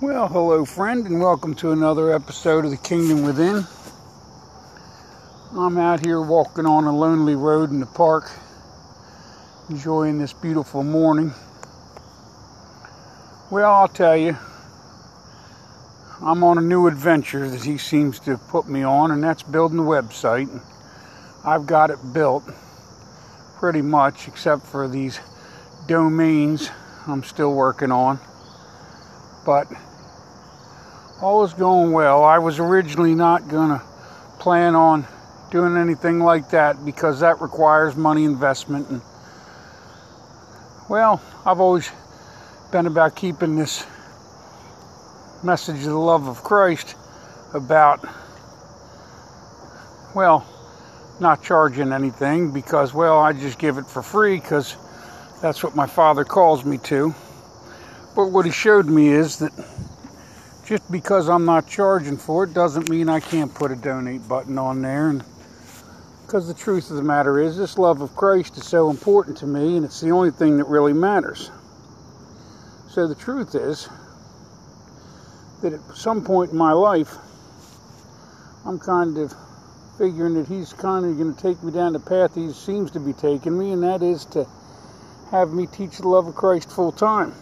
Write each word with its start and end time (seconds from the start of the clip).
Well, 0.00 0.28
hello, 0.28 0.64
friend, 0.64 1.04
and 1.06 1.20
welcome 1.20 1.54
to 1.56 1.72
another 1.72 2.10
episode 2.10 2.64
of 2.64 2.70
The 2.70 2.78
Kingdom 2.78 3.22
Within. 3.22 3.66
I'm 5.52 5.76
out 5.76 6.02
here 6.02 6.22
walking 6.22 6.64
on 6.64 6.84
a 6.84 6.96
lonely 6.96 7.34
road 7.34 7.68
in 7.68 7.80
the 7.80 7.86
park, 7.86 8.30
enjoying 9.68 10.18
this 10.18 10.32
beautiful 10.32 10.82
morning. 10.82 11.34
Well, 13.50 13.70
I'll 13.70 13.88
tell 13.88 14.16
you, 14.16 14.38
I'm 16.22 16.42
on 16.44 16.56
a 16.56 16.62
new 16.62 16.86
adventure 16.86 17.50
that 17.50 17.62
he 17.62 17.76
seems 17.76 18.18
to 18.20 18.30
have 18.30 18.48
put 18.48 18.66
me 18.66 18.82
on, 18.82 19.10
and 19.10 19.22
that's 19.22 19.42
building 19.42 19.80
a 19.80 19.82
website. 19.82 20.48
I've 21.44 21.66
got 21.66 21.90
it 21.90 21.98
built 22.14 22.44
pretty 23.58 23.82
much, 23.82 24.28
except 24.28 24.64
for 24.64 24.88
these 24.88 25.20
domains 25.86 26.70
I'm 27.06 27.22
still 27.22 27.52
working 27.52 27.92
on. 27.92 28.18
But 29.44 29.68
all 31.22 31.44
is 31.44 31.52
going 31.52 31.92
well. 31.92 32.24
I 32.24 32.38
was 32.38 32.58
originally 32.58 33.14
not 33.14 33.48
going 33.48 33.68
to 33.70 33.82
plan 34.38 34.74
on 34.74 35.06
doing 35.50 35.76
anything 35.76 36.20
like 36.20 36.50
that 36.50 36.84
because 36.84 37.20
that 37.20 37.40
requires 37.40 37.96
money 37.96 38.24
investment 38.24 38.88
and 38.88 39.02
well, 40.88 41.22
I've 41.46 41.60
always 41.60 41.88
been 42.72 42.86
about 42.86 43.14
keeping 43.14 43.54
this 43.54 43.86
message 45.44 45.76
of 45.76 45.84
the 45.84 45.98
love 45.98 46.26
of 46.26 46.42
Christ 46.42 46.96
about 47.54 48.04
well, 50.14 50.46
not 51.20 51.42
charging 51.42 51.92
anything 51.92 52.50
because 52.52 52.94
well, 52.94 53.18
I 53.18 53.32
just 53.32 53.58
give 53.58 53.78
it 53.78 53.86
for 53.86 54.02
free 54.02 54.40
cuz 54.40 54.76
that's 55.42 55.62
what 55.62 55.76
my 55.76 55.86
father 55.86 56.24
calls 56.24 56.64
me 56.64 56.78
to. 56.78 57.14
But 58.16 58.26
what 58.26 58.44
he 58.44 58.50
showed 58.50 58.86
me 58.86 59.08
is 59.08 59.38
that 59.38 59.52
just 60.70 60.88
because 60.88 61.28
I'm 61.28 61.44
not 61.44 61.66
charging 61.66 62.16
for 62.16 62.44
it 62.44 62.54
doesn't 62.54 62.88
mean 62.88 63.08
I 63.08 63.18
can't 63.18 63.52
put 63.52 63.72
a 63.72 63.74
donate 63.74 64.28
button 64.28 64.56
on 64.56 64.82
there. 64.82 65.08
And 65.08 65.24
because 66.24 66.46
the 66.46 66.54
truth 66.54 66.90
of 66.90 66.96
the 66.96 67.02
matter 67.02 67.40
is, 67.40 67.56
this 67.56 67.76
love 67.76 68.00
of 68.02 68.14
Christ 68.14 68.56
is 68.56 68.68
so 68.68 68.88
important 68.88 69.36
to 69.38 69.48
me, 69.48 69.76
and 69.76 69.84
it's 69.84 70.00
the 70.00 70.12
only 70.12 70.30
thing 70.30 70.58
that 70.58 70.68
really 70.68 70.92
matters. 70.92 71.50
So 72.88 73.08
the 73.08 73.16
truth 73.16 73.56
is 73.56 73.88
that 75.60 75.72
at 75.72 75.80
some 75.96 76.22
point 76.22 76.52
in 76.52 76.56
my 76.56 76.70
life, 76.70 77.16
I'm 78.64 78.78
kind 78.78 79.18
of 79.18 79.34
figuring 79.98 80.34
that 80.34 80.46
He's 80.46 80.72
kind 80.72 81.04
of 81.04 81.18
going 81.18 81.34
to 81.34 81.42
take 81.42 81.60
me 81.64 81.72
down 81.72 81.94
the 81.94 81.98
path 81.98 82.36
He 82.36 82.52
seems 82.52 82.92
to 82.92 83.00
be 83.00 83.12
taking 83.12 83.58
me, 83.58 83.72
and 83.72 83.82
that 83.82 84.04
is 84.04 84.24
to 84.26 84.46
have 85.32 85.52
me 85.52 85.66
teach 85.66 85.98
the 85.98 86.06
love 86.06 86.28
of 86.28 86.36
Christ 86.36 86.70
full 86.70 86.92
time. 86.92 87.34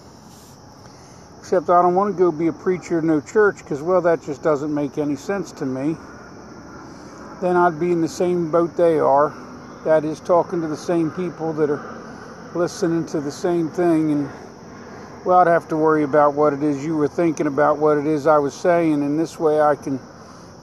Except 1.49 1.71
I 1.71 1.81
don't 1.81 1.95
want 1.95 2.15
to 2.15 2.19
go 2.19 2.31
be 2.31 2.49
a 2.49 2.53
preacher 2.53 2.99
in 2.99 3.07
no 3.07 3.23
church 3.23 3.57
because, 3.61 3.81
well, 3.81 4.03
that 4.03 4.23
just 4.23 4.43
doesn't 4.43 4.75
make 4.75 4.99
any 4.99 5.17
sense 5.17 5.51
to 5.53 5.65
me. 5.65 5.97
Then 7.41 7.57
I'd 7.57 7.81
be 7.81 7.91
in 7.91 8.03
the 8.03 8.09
same 8.09 8.51
boat 8.51 8.77
they 8.77 8.99
are. 8.99 9.33
That 9.87 10.05
is, 10.05 10.21
talking 10.21 10.61
to 10.61 10.69
the 10.69 10.77
same 10.77 11.11
people 11.11 11.55
that 11.55 11.71
are 11.71 12.53
listening 12.55 13.07
to 13.07 13.21
the 13.23 13.31
same 13.31 13.71
thing. 13.71 14.13
And, 14.13 14.31
well, 15.25 15.39
I'd 15.39 15.47
have 15.47 15.67
to 15.69 15.77
worry 15.79 16.03
about 16.03 16.35
what 16.35 16.53
it 16.53 16.63
is 16.63 16.85
you 16.85 16.99
were 16.99 17.09
thinking 17.09 17.47
about, 17.47 17.79
what 17.79 17.97
it 17.97 18.07
is 18.07 18.27
I 18.27 18.37
was 18.37 18.53
saying. 18.53 19.03
And 19.03 19.19
this 19.19 19.41
way 19.41 19.59
I 19.59 19.75
can 19.75 19.99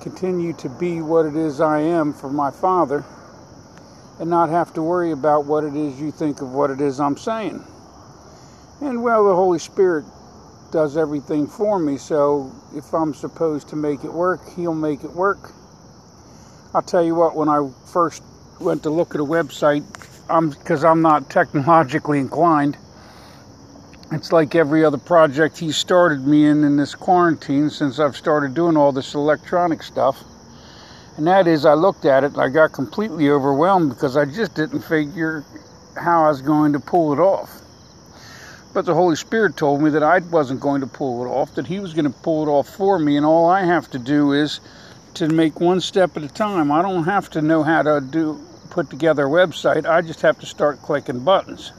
continue 0.01 0.53
to 0.53 0.69
be 0.69 1.01
what 1.01 1.25
it 1.25 1.35
is 1.35 1.61
I 1.61 1.79
am 1.79 2.13
for 2.13 2.29
my 2.29 2.51
Father 2.51 3.03
and 4.19 4.29
not 4.29 4.49
have 4.49 4.71
to 4.75 4.83
worry 4.83 5.13
about 5.13 5.45
what 5.45 5.63
it 5.63 5.75
is 5.75 5.99
you 5.99 6.11
think 6.11 6.41
of 6.41 6.51
what 6.51 6.69
it 6.69 6.79
is 6.79 6.99
I'm 6.99 7.17
saying. 7.17 7.65
And, 8.81 9.01
well, 9.01 9.27
the 9.27 9.33
Holy 9.33 9.57
Spirit 9.57 10.05
does 10.75 10.97
everything 10.97 11.47
for 11.47 11.79
me. 11.79 11.95
So 11.95 12.51
if 12.75 12.93
I'm 12.93 13.13
supposed 13.13 13.69
to 13.69 13.77
make 13.77 14.03
it 14.03 14.11
work, 14.11 14.41
he'll 14.57 14.75
make 14.75 15.05
it 15.05 15.11
work. 15.13 15.53
I'll 16.73 16.81
tell 16.81 17.01
you 17.01 17.15
what, 17.15 17.33
when 17.33 17.47
I 17.47 17.65
first 17.93 18.21
went 18.59 18.83
to 18.83 18.89
look 18.89 19.15
at 19.15 19.21
a 19.21 19.23
website, 19.23 19.85
I'm 20.29 20.49
because 20.49 20.83
I'm 20.83 21.01
not 21.01 21.29
technologically 21.29 22.19
inclined. 22.19 22.77
It's 24.11 24.33
like 24.33 24.53
every 24.53 24.83
other 24.83 24.97
project 24.97 25.57
he 25.57 25.71
started 25.71 26.27
me 26.27 26.45
in 26.45 26.65
in 26.65 26.75
this 26.75 26.93
quarantine 26.93 27.69
since 27.69 27.97
I've 27.97 28.17
started 28.17 28.53
doing 28.53 28.75
all 28.75 28.91
this 28.91 29.13
electronic 29.13 29.81
stuff. 29.81 30.25
And 31.15 31.25
that 31.27 31.47
is, 31.47 31.65
I 31.65 31.75
looked 31.75 32.03
at 32.03 32.25
it 32.25 32.33
and 32.33 32.41
I 32.41 32.49
got 32.49 32.73
completely 32.73 33.29
overwhelmed 33.29 33.91
because 33.91 34.17
I 34.17 34.25
just 34.25 34.53
didn't 34.55 34.81
figure 34.81 35.45
how 35.95 36.25
I 36.25 36.27
was 36.27 36.41
going 36.41 36.73
to 36.73 36.81
pull 36.81 37.13
it 37.13 37.19
off. 37.19 37.61
But 38.75 38.85
the 38.85 38.93
Holy 38.93 39.15
Spirit 39.15 39.55
told 39.55 39.81
me 39.81 39.89
that 39.91 40.03
I 40.03 40.19
wasn't 40.19 40.59
going 40.59 40.81
to 40.81 40.87
pull 40.87 41.23
it 41.23 41.29
off, 41.29 41.55
that 41.55 41.65
He 41.65 41.79
was 41.79 41.93
going 41.93 42.11
to 42.11 42.19
pull 42.19 42.45
it 42.45 42.51
off 42.51 42.67
for 42.67 42.99
me, 42.99 43.15
and 43.15 43.25
all 43.25 43.49
I 43.49 43.63
have 43.63 43.89
to 43.91 43.97
do 43.97 44.33
is 44.33 44.59
to 45.13 45.29
make 45.29 45.61
one 45.61 45.79
step 45.79 46.17
at 46.17 46.23
a 46.23 46.27
time. 46.27 46.73
I 46.73 46.81
don't 46.81 47.05
have 47.05 47.29
to 47.29 47.41
know 47.41 47.63
how 47.63 47.83
to 47.83 48.01
do 48.01 48.45
put 48.71 48.89
together 48.89 49.27
a 49.27 49.29
website. 49.29 49.85
I 49.85 50.01
just 50.01 50.19
have 50.23 50.39
to 50.39 50.45
start 50.45 50.81
clicking 50.81 51.23
buttons. 51.23 51.71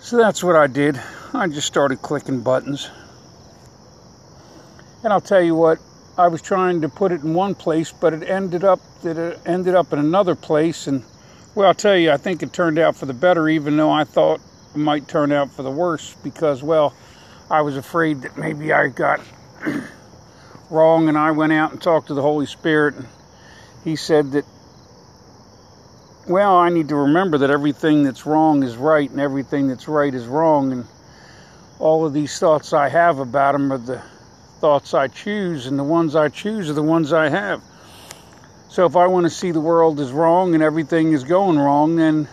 So 0.00 0.18
that's 0.18 0.44
what 0.44 0.54
I 0.54 0.66
did. 0.66 1.00
I 1.32 1.48
just 1.48 1.66
started 1.66 2.02
clicking 2.02 2.42
buttons. 2.42 2.90
And 5.02 5.14
I'll 5.14 5.22
tell 5.22 5.40
you 5.40 5.54
what, 5.54 5.78
I 6.18 6.28
was 6.28 6.42
trying 6.42 6.82
to 6.82 6.90
put 6.90 7.10
it 7.10 7.22
in 7.22 7.32
one 7.32 7.54
place, 7.54 7.90
but 7.90 8.12
it 8.12 8.22
ended 8.28 8.64
up 8.64 8.80
that 9.00 9.16
it 9.16 9.38
ended 9.46 9.74
up 9.74 9.94
in 9.94 9.98
another 9.98 10.34
place 10.34 10.86
and 10.86 11.02
well, 11.54 11.68
I'll 11.68 11.74
tell 11.74 11.96
you, 11.96 12.10
I 12.10 12.18
think 12.18 12.42
it 12.42 12.52
turned 12.52 12.78
out 12.78 12.96
for 12.96 13.06
the 13.06 13.14
better 13.14 13.48
even 13.48 13.78
though 13.78 13.90
I 13.90 14.04
thought 14.04 14.42
might 14.74 15.08
turn 15.08 15.32
out 15.32 15.50
for 15.50 15.62
the 15.62 15.70
worse 15.70 16.14
because, 16.22 16.62
well, 16.62 16.94
I 17.50 17.62
was 17.62 17.76
afraid 17.76 18.22
that 18.22 18.36
maybe 18.36 18.72
I 18.72 18.88
got 18.88 19.20
wrong 20.70 21.08
and 21.08 21.18
I 21.18 21.32
went 21.32 21.52
out 21.52 21.72
and 21.72 21.82
talked 21.82 22.08
to 22.08 22.14
the 22.14 22.22
Holy 22.22 22.46
Spirit. 22.46 22.96
And 22.96 23.06
he 23.84 23.96
said 23.96 24.32
that, 24.32 24.44
well, 26.28 26.56
I 26.56 26.68
need 26.68 26.88
to 26.88 26.96
remember 26.96 27.38
that 27.38 27.50
everything 27.50 28.04
that's 28.04 28.26
wrong 28.26 28.62
is 28.62 28.76
right 28.76 29.10
and 29.10 29.20
everything 29.20 29.68
that's 29.68 29.88
right 29.88 30.14
is 30.14 30.26
wrong. 30.26 30.72
And 30.72 30.84
all 31.78 32.06
of 32.06 32.12
these 32.12 32.38
thoughts 32.38 32.72
I 32.72 32.88
have 32.88 33.18
about 33.18 33.52
them 33.52 33.72
are 33.72 33.78
the 33.78 34.02
thoughts 34.60 34.92
I 34.92 35.08
choose, 35.08 35.66
and 35.66 35.78
the 35.78 35.84
ones 35.84 36.14
I 36.14 36.28
choose 36.28 36.68
are 36.68 36.74
the 36.74 36.82
ones 36.82 37.14
I 37.14 37.30
have. 37.30 37.62
So 38.68 38.84
if 38.84 38.94
I 38.94 39.06
want 39.06 39.24
to 39.24 39.30
see 39.30 39.50
the 39.50 39.60
world 39.60 39.98
as 39.98 40.12
wrong 40.12 40.54
and 40.54 40.62
everything 40.62 41.12
is 41.12 41.24
going 41.24 41.58
wrong, 41.58 41.96
then 41.96 42.28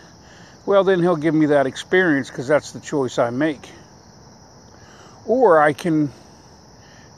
well, 0.67 0.83
then 0.83 0.99
he'll 0.99 1.15
give 1.15 1.33
me 1.33 1.45
that 1.45 1.65
experience 1.65 2.29
because 2.29 2.45
that's 2.45 2.73
the 2.73 2.81
choice 2.81 3.17
I 3.17 3.29
make. 3.29 3.69
Or 5.25 5.61
I 5.61 5.71
can 5.71 6.11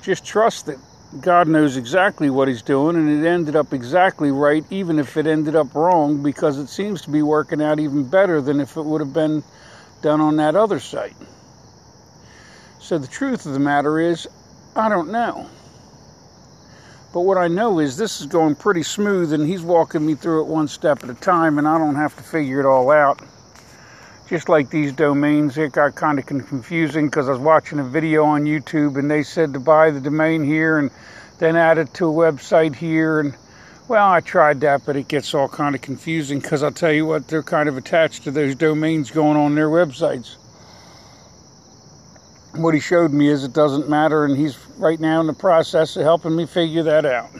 just 0.03 0.23
trust 0.23 0.67
that 0.67 0.77
God 1.19 1.47
knows 1.47 1.75
exactly 1.75 2.29
what 2.29 2.47
he's 2.47 2.61
doing 2.61 2.95
and 2.95 3.09
it 3.09 3.27
ended 3.27 3.55
up 3.55 3.73
exactly 3.73 4.29
right, 4.29 4.63
even 4.69 4.99
if 4.99 5.17
it 5.17 5.25
ended 5.25 5.55
up 5.55 5.73
wrong, 5.73 6.21
because 6.21 6.59
it 6.59 6.67
seems 6.67 7.01
to 7.01 7.09
be 7.09 7.23
working 7.23 7.59
out 7.59 7.79
even 7.79 8.07
better 8.07 8.39
than 8.39 8.59
if 8.59 8.77
it 8.77 8.83
would 8.83 9.01
have 9.01 9.13
been 9.13 9.43
done 10.03 10.21
on 10.21 10.35
that 10.35 10.55
other 10.55 10.79
site. 10.79 11.15
So 12.79 12.99
the 12.99 13.07
truth 13.07 13.47
of 13.47 13.53
the 13.53 13.59
matter 13.59 13.99
is, 13.99 14.27
I 14.75 14.89
don't 14.89 15.11
know. 15.11 15.49
But 17.11 17.21
what 17.21 17.39
I 17.39 17.47
know 17.47 17.79
is 17.79 17.97
this 17.97 18.21
is 18.21 18.27
going 18.27 18.53
pretty 18.53 18.83
smooth 18.83 19.33
and 19.33 19.47
he's 19.47 19.63
walking 19.63 20.05
me 20.05 20.13
through 20.13 20.41
it 20.41 20.47
one 20.47 20.67
step 20.67 21.03
at 21.03 21.09
a 21.09 21.15
time 21.15 21.57
and 21.57 21.67
I 21.67 21.79
don't 21.79 21.95
have 21.95 22.15
to 22.17 22.21
figure 22.21 22.59
it 22.59 22.67
all 22.67 22.91
out 22.91 23.19
just 24.29 24.47
like 24.47 24.69
these 24.69 24.93
domains, 24.93 25.57
it 25.57 25.71
got 25.71 25.95
kind 25.95 26.19
of 26.19 26.25
confusing 26.27 27.07
because 27.07 27.27
I 27.27 27.31
was 27.31 27.41
watching 27.41 27.79
a 27.79 27.83
video 27.83 28.23
on 28.25 28.43
YouTube 28.43 28.99
and 28.99 29.09
they 29.09 29.23
said 29.23 29.53
to 29.53 29.59
buy 29.59 29.89
the 29.89 29.99
domain 29.99 30.43
here 30.43 30.77
and 30.77 30.91
then 31.39 31.55
add 31.55 31.79
it 31.79 31.95
to 31.95 32.07
a 32.07 32.13
website 32.13 32.75
here. 32.75 33.19
And 33.19 33.35
well, 33.87 34.07
I 34.07 34.19
tried 34.19 34.61
that, 34.61 34.85
but 34.85 34.95
it 34.95 35.07
gets 35.07 35.33
all 35.33 35.49
kind 35.49 35.73
of 35.73 35.81
confusing 35.81 36.39
because 36.39 36.61
I'll 36.61 36.71
tell 36.71 36.91
you 36.91 37.07
what, 37.07 37.27
they're 37.27 37.41
kind 37.41 37.67
of 37.67 37.75
attached 37.75 38.23
to 38.25 38.31
those 38.31 38.53
domains 38.53 39.09
going 39.09 39.35
on 39.35 39.55
their 39.55 39.67
websites. 39.67 40.35
What 42.53 42.75
he 42.75 42.79
showed 42.79 43.11
me 43.11 43.29
is 43.29 43.43
it 43.43 43.53
doesn't 43.53 43.89
matter, 43.89 44.25
and 44.25 44.37
he's 44.37 44.57
right 44.77 44.99
now 44.99 45.21
in 45.21 45.27
the 45.27 45.33
process 45.33 45.95
of 45.95 46.03
helping 46.03 46.35
me 46.35 46.45
figure 46.45 46.83
that 46.83 47.03
out. 47.03 47.31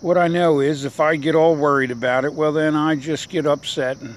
What 0.00 0.18
I 0.18 0.26
know 0.26 0.58
is 0.58 0.84
if 0.84 0.98
I 0.98 1.14
get 1.14 1.36
all 1.36 1.54
worried 1.54 1.92
about 1.92 2.24
it, 2.24 2.34
well, 2.34 2.52
then 2.52 2.74
I 2.74 2.96
just 2.96 3.28
get 3.28 3.46
upset 3.46 3.98
and 3.98 4.14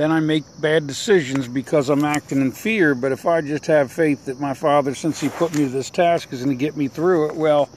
then 0.00 0.10
I 0.10 0.20
make 0.20 0.44
bad 0.58 0.86
decisions 0.86 1.46
because 1.46 1.90
I'm 1.90 2.06
acting 2.06 2.40
in 2.40 2.52
fear. 2.52 2.94
But 2.94 3.12
if 3.12 3.26
I 3.26 3.42
just 3.42 3.66
have 3.66 3.92
faith 3.92 4.24
that 4.24 4.40
my 4.40 4.54
Father, 4.54 4.94
since 4.94 5.20
He 5.20 5.28
put 5.28 5.54
me 5.54 5.64
to 5.64 5.68
this 5.68 5.90
task, 5.90 6.32
is 6.32 6.42
going 6.42 6.56
to 6.56 6.58
get 6.58 6.74
me 6.74 6.88
through 6.88 7.28
it, 7.28 7.36
well, 7.36 7.68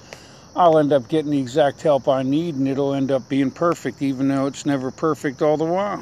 I'll 0.56 0.78
end 0.78 0.94
up 0.94 1.10
getting 1.10 1.32
the 1.32 1.40
exact 1.40 1.82
help 1.82 2.08
I 2.08 2.24
need 2.24 2.56
and 2.56 2.66
it'll 2.66 2.94
end 2.94 3.12
up 3.12 3.28
being 3.28 3.52
perfect, 3.52 4.02
even 4.02 4.30
though 4.30 4.46
it's 4.46 4.66
never 4.66 4.90
perfect 4.90 5.42
all 5.42 5.58
the 5.58 5.66
while. 5.66 6.02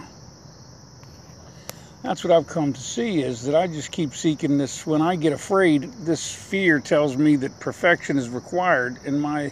That's 2.04 2.24
what 2.24 2.32
I've 2.32 2.46
come 2.46 2.72
to 2.72 2.82
see 2.82 3.24
is 3.24 3.46
that 3.46 3.56
I 3.56 3.66
just 3.66 3.92
keep 3.92 4.14
seeking 4.14 4.60
this. 4.60 4.86
When 4.86 5.02
I 5.02 5.16
get 5.16 5.34
afraid, 5.34 5.92
this 6.06 6.32
fear 6.32 6.80
tells 6.80 7.18
me 7.18 7.36
that 7.38 7.60
perfection 7.60 8.20
is 8.20 8.30
required. 8.30 9.00
And 9.08 9.20
my 9.20 9.52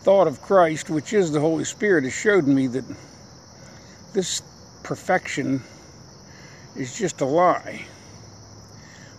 thought 0.00 0.26
of 0.26 0.42
Christ, 0.42 0.90
which 0.90 1.12
is 1.12 1.30
the 1.30 1.38
Holy 1.38 1.64
Spirit, 1.64 2.02
has 2.02 2.12
showed 2.12 2.48
me 2.48 2.66
that 2.66 2.84
this 4.14 4.42
perfection 4.82 5.62
is 6.78 6.96
just 6.96 7.20
a 7.20 7.24
lie. 7.24 7.84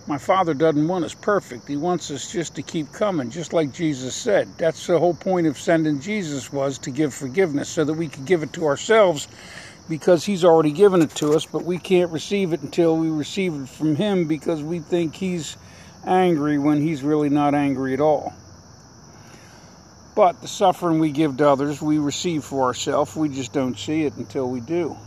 My 0.07 0.17
Father 0.17 0.53
doesn't 0.53 0.87
want 0.87 1.03
us 1.03 1.13
perfect. 1.13 1.67
He 1.67 1.75
wants 1.75 2.11
us 2.11 2.31
just 2.31 2.55
to 2.55 2.61
keep 2.61 2.93
coming, 2.93 3.29
just 3.29 3.51
like 3.51 3.73
Jesus 3.73 4.15
said. 4.15 4.47
That's 4.57 4.87
the 4.87 4.97
whole 4.97 5.13
point 5.13 5.47
of 5.47 5.57
sending 5.57 5.99
Jesus 5.99 6.51
was 6.51 6.77
to 6.79 6.91
give 6.91 7.13
forgiveness 7.13 7.67
so 7.67 7.83
that 7.83 7.93
we 7.93 8.07
could 8.07 8.25
give 8.25 8.41
it 8.41 8.53
to 8.53 8.67
ourselves 8.67 9.27
because 9.89 10.23
he's 10.23 10.45
already 10.45 10.71
given 10.71 11.01
it 11.01 11.11
to 11.11 11.33
us, 11.33 11.45
but 11.45 11.63
we 11.65 11.77
can't 11.77 12.11
receive 12.11 12.53
it 12.53 12.61
until 12.61 12.95
we 12.95 13.09
receive 13.09 13.53
it 13.53 13.67
from 13.67 13.95
him 13.95 14.27
because 14.27 14.61
we 14.61 14.79
think 14.79 15.15
he's 15.15 15.57
angry 16.05 16.57
when 16.57 16.81
he's 16.81 17.03
really 17.03 17.29
not 17.29 17.53
angry 17.53 17.93
at 17.93 18.01
all. 18.01 18.33
But 20.15 20.41
the 20.41 20.47
suffering 20.47 20.99
we 20.99 21.11
give 21.11 21.37
to 21.37 21.49
others, 21.49 21.81
we 21.81 21.99
receive 21.99 22.43
for 22.43 22.63
ourselves. 22.63 23.15
We 23.15 23.29
just 23.29 23.53
don't 23.53 23.77
see 23.77 24.03
it 24.03 24.15
until 24.15 24.49
we 24.49 24.61
do. 24.61 24.97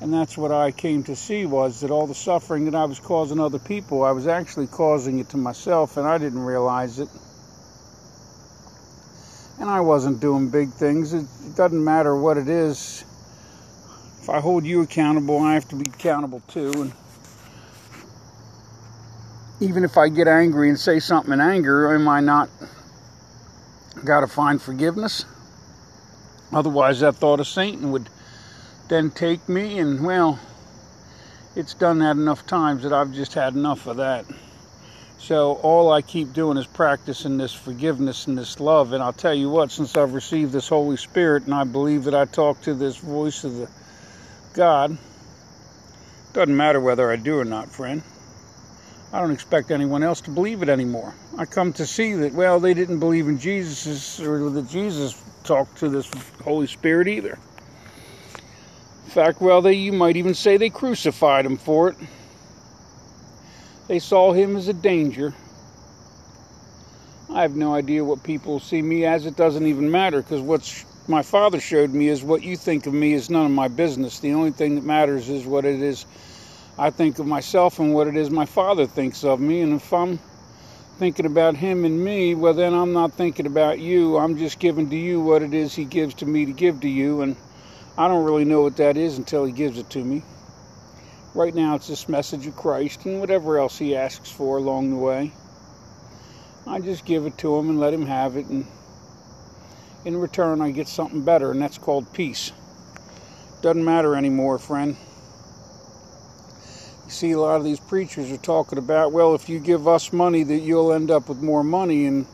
And 0.00 0.12
that's 0.12 0.36
what 0.36 0.52
I 0.52 0.72
came 0.72 1.02
to 1.04 1.16
see 1.16 1.46
was 1.46 1.80
that 1.80 1.90
all 1.90 2.06
the 2.06 2.14
suffering 2.14 2.66
that 2.66 2.74
I 2.74 2.84
was 2.84 3.00
causing 3.00 3.40
other 3.40 3.58
people, 3.58 4.04
I 4.04 4.10
was 4.10 4.26
actually 4.26 4.66
causing 4.66 5.18
it 5.18 5.30
to 5.30 5.36
myself 5.36 5.96
and 5.96 6.06
I 6.06 6.18
didn't 6.18 6.44
realize 6.44 6.98
it. 6.98 7.08
And 9.58 9.70
I 9.70 9.80
wasn't 9.80 10.20
doing 10.20 10.50
big 10.50 10.70
things. 10.70 11.14
It, 11.14 11.26
it 11.46 11.56
doesn't 11.56 11.82
matter 11.82 12.14
what 12.14 12.36
it 12.36 12.48
is. 12.48 13.04
If 14.20 14.28
I 14.28 14.40
hold 14.40 14.66
you 14.66 14.82
accountable, 14.82 15.40
I 15.40 15.54
have 15.54 15.68
to 15.68 15.76
be 15.76 15.88
accountable 15.88 16.40
too. 16.48 16.72
And 16.72 16.92
even 19.60 19.82
if 19.82 19.96
I 19.96 20.10
get 20.10 20.28
angry 20.28 20.68
and 20.68 20.78
say 20.78 20.98
something 20.98 21.32
in 21.32 21.40
anger, 21.40 21.94
am 21.94 22.06
I 22.06 22.20
not 22.20 22.50
got 24.04 24.20
to 24.20 24.26
find 24.26 24.60
forgiveness? 24.60 25.24
Otherwise, 26.52 27.00
that 27.00 27.16
thought 27.16 27.40
of 27.40 27.46
Satan 27.46 27.92
would 27.92 28.10
then 28.88 29.10
take 29.10 29.48
me 29.48 29.78
and 29.78 30.04
well 30.04 30.38
it's 31.56 31.72
done 31.72 32.00
that 32.00 32.12
enough 32.12 32.46
times 32.46 32.82
that 32.82 32.92
I've 32.92 33.12
just 33.12 33.32
had 33.32 33.54
enough 33.54 33.86
of 33.86 33.96
that. 33.96 34.26
So 35.18 35.54
all 35.54 35.90
I 35.90 36.02
keep 36.02 36.34
doing 36.34 36.58
is 36.58 36.66
practicing 36.66 37.38
this 37.38 37.54
forgiveness 37.54 38.26
and 38.26 38.36
this 38.36 38.60
love. 38.60 38.92
And 38.92 39.02
I'll 39.02 39.14
tell 39.14 39.34
you 39.34 39.48
what, 39.48 39.72
since 39.72 39.96
I've 39.96 40.12
received 40.12 40.52
this 40.52 40.68
Holy 40.68 40.98
Spirit 40.98 41.44
and 41.44 41.54
I 41.54 41.64
believe 41.64 42.04
that 42.04 42.14
I 42.14 42.26
talk 42.26 42.60
to 42.62 42.74
this 42.74 42.98
voice 42.98 43.42
of 43.42 43.56
the 43.56 43.70
God, 44.52 44.98
doesn't 46.34 46.54
matter 46.54 46.78
whether 46.78 47.10
I 47.10 47.16
do 47.16 47.38
or 47.38 47.46
not, 47.46 47.70
friend. 47.70 48.02
I 49.10 49.20
don't 49.20 49.30
expect 49.30 49.70
anyone 49.70 50.02
else 50.02 50.20
to 50.22 50.30
believe 50.30 50.62
it 50.62 50.68
anymore. 50.68 51.14
I 51.38 51.46
come 51.46 51.72
to 51.74 51.86
see 51.86 52.12
that, 52.12 52.34
well, 52.34 52.60
they 52.60 52.74
didn't 52.74 52.98
believe 52.98 53.28
in 53.28 53.38
Jesus 53.38 54.20
or 54.20 54.50
that 54.50 54.68
Jesus 54.68 55.22
talked 55.42 55.78
to 55.78 55.88
this 55.88 56.10
Holy 56.44 56.66
Spirit 56.66 57.08
either 57.08 57.38
fact, 59.06 59.40
well, 59.40 59.62
they, 59.62 59.74
you 59.74 59.92
might 59.92 60.16
even 60.16 60.34
say 60.34 60.56
they 60.56 60.70
crucified 60.70 61.46
him 61.46 61.56
for 61.56 61.88
it. 61.88 61.96
They 63.88 63.98
saw 63.98 64.32
him 64.32 64.56
as 64.56 64.68
a 64.68 64.72
danger. 64.72 65.34
I 67.30 67.42
have 67.42 67.56
no 67.56 67.74
idea 67.74 68.04
what 68.04 68.22
people 68.22 68.60
see 68.60 68.82
me 68.82 69.04
as. 69.04 69.26
It 69.26 69.36
doesn't 69.36 69.66
even 69.66 69.90
matter 69.90 70.22
because 70.22 70.40
what 70.40 70.84
my 71.08 71.22
father 71.22 71.60
showed 71.60 71.92
me 71.92 72.08
is 72.08 72.22
what 72.22 72.42
you 72.42 72.56
think 72.56 72.86
of 72.86 72.94
me 72.94 73.12
is 73.12 73.30
none 73.30 73.46
of 73.46 73.52
my 73.52 73.68
business. 73.68 74.20
The 74.20 74.32
only 74.32 74.50
thing 74.50 74.74
that 74.76 74.84
matters 74.84 75.28
is 75.28 75.46
what 75.46 75.64
it 75.64 75.80
is 75.80 76.04
I 76.78 76.90
think 76.90 77.18
of 77.18 77.26
myself 77.26 77.78
and 77.78 77.94
what 77.94 78.06
it 78.06 78.16
is 78.16 78.30
my 78.30 78.44
father 78.44 78.86
thinks 78.86 79.24
of 79.24 79.40
me. 79.40 79.62
And 79.62 79.74
if 79.74 79.92
I'm 79.92 80.18
thinking 80.98 81.26
about 81.26 81.56
him 81.56 81.84
and 81.84 82.04
me, 82.04 82.34
well, 82.34 82.54
then 82.54 82.74
I'm 82.74 82.92
not 82.92 83.12
thinking 83.14 83.46
about 83.46 83.78
you. 83.78 84.18
I'm 84.18 84.36
just 84.36 84.58
giving 84.58 84.90
to 84.90 84.96
you 84.96 85.20
what 85.20 85.42
it 85.42 85.54
is 85.54 85.74
he 85.74 85.84
gives 85.84 86.14
to 86.16 86.26
me 86.26 86.44
to 86.46 86.52
give 86.52 86.80
to 86.80 86.88
you. 86.88 87.22
And 87.22 87.36
I 87.98 88.08
don't 88.08 88.24
really 88.24 88.44
know 88.44 88.62
what 88.62 88.76
that 88.76 88.96
is 88.96 89.16
until 89.16 89.44
he 89.44 89.52
gives 89.52 89.78
it 89.78 89.88
to 89.90 90.04
me. 90.04 90.22
Right 91.34 91.54
now, 91.54 91.74
it's 91.74 91.86
this 91.86 92.08
message 92.08 92.46
of 92.46 92.56
Christ 92.56 93.04
and 93.06 93.20
whatever 93.20 93.58
else 93.58 93.78
he 93.78 93.96
asks 93.96 94.30
for 94.30 94.58
along 94.58 94.90
the 94.90 94.96
way. 94.96 95.32
I 96.66 96.80
just 96.80 97.04
give 97.04 97.26
it 97.26 97.38
to 97.38 97.56
him 97.56 97.70
and 97.70 97.80
let 97.80 97.94
him 97.94 98.06
have 98.06 98.36
it, 98.36 98.46
and 98.46 98.66
in 100.04 100.16
return, 100.16 100.60
I 100.60 100.70
get 100.72 100.88
something 100.88 101.22
better, 101.22 101.50
and 101.50 101.60
that's 101.60 101.78
called 101.78 102.12
peace. 102.12 102.52
Doesn't 103.62 103.84
matter 103.84 104.14
anymore, 104.14 104.58
friend. 104.58 104.96
You 107.04 107.10
see, 107.10 107.32
a 107.32 107.38
lot 107.38 107.56
of 107.56 107.64
these 107.64 107.80
preachers 107.80 108.30
are 108.30 108.36
talking 108.36 108.78
about, 108.78 109.12
well, 109.12 109.34
if 109.34 109.48
you 109.48 109.58
give 109.58 109.88
us 109.88 110.12
money, 110.12 110.42
that 110.42 110.58
you'll 110.58 110.92
end 110.92 111.10
up 111.10 111.28
with 111.28 111.40
more 111.40 111.64
money, 111.64 112.06
and 112.06 112.26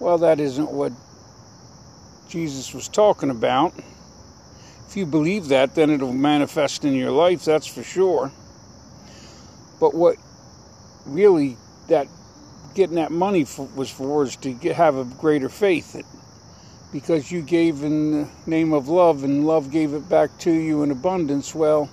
well, 0.00 0.18
that 0.18 0.40
isn't 0.40 0.70
what 0.70 0.92
Jesus 2.28 2.74
was 2.74 2.88
talking 2.88 3.30
about. 3.30 3.74
If 4.94 4.98
you 4.98 5.06
believe 5.06 5.48
that, 5.48 5.74
then 5.74 5.90
it'll 5.90 6.12
manifest 6.12 6.84
in 6.84 6.94
your 6.94 7.10
life, 7.10 7.44
that's 7.44 7.66
for 7.66 7.82
sure. 7.82 8.30
But 9.80 9.92
what 9.94 10.18
really 11.06 11.56
that 11.88 12.06
getting 12.74 12.96
that 12.96 13.10
money 13.10 13.44
for, 13.44 13.66
was 13.74 13.90
for 13.90 14.22
is 14.22 14.36
to 14.36 14.52
get, 14.52 14.76
have 14.76 14.96
a 14.96 15.04
greater 15.04 15.48
faith. 15.48 15.96
because 16.92 17.32
you 17.32 17.42
gave 17.42 17.82
in 17.82 18.12
the 18.12 18.28
name 18.46 18.72
of 18.72 18.88
love 18.88 19.24
and 19.24 19.46
love 19.46 19.70
gave 19.72 19.94
it 19.94 20.08
back 20.08 20.36
to 20.38 20.52
you 20.52 20.84
in 20.84 20.92
abundance, 20.92 21.54
well, 21.54 21.90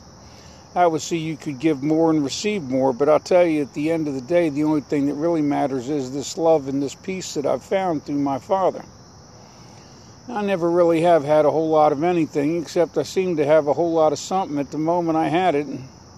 I 0.76 0.88
would 0.88 1.02
see 1.02 1.18
you 1.18 1.38
could 1.38 1.60
give 1.60 1.84
more 1.84 2.12
and 2.12 2.24
receive 2.24 2.64
more. 2.64 2.94
But 2.94 3.10
I'll 3.10 3.20
tell 3.20 3.46
you, 3.46 3.64
at 3.64 3.74
the 3.74 3.92
end 3.92 4.08
of 4.08 4.14
the 4.14 4.22
day, 4.22 4.50
the 4.50 4.64
only 4.64 4.82
thing 4.82 5.08
that 5.08 5.16
really 5.16 5.42
matters 5.42 5.90
is 5.90 6.14
this 6.14 6.38
love 6.38 6.68
and 6.68 6.84
this 6.84 6.96
peace 6.96 7.34
that 7.34 7.48
I've 7.48 7.64
found 7.64 8.06
through 8.06 8.20
my 8.20 8.40
Father. 8.40 8.86
I 10.32 10.42
never 10.42 10.72
really 10.72 11.02
have 11.02 11.26
had 11.26 11.44
a 11.44 11.52
whole 11.52 11.70
lot 11.70 11.92
of 11.92 12.04
anything, 12.04 12.62
except 12.62 12.98
I 12.98 13.04
seem 13.04 13.36
to 13.36 13.46
have 13.46 13.68
a 13.68 13.74
whole 13.74 13.92
lot 13.92 14.14
of 14.14 14.20
something 14.20 14.58
at 14.60 14.72
the 14.72 14.78
moment 14.78 15.18
I 15.18 15.28
had 15.28 15.56
it. 15.56 15.68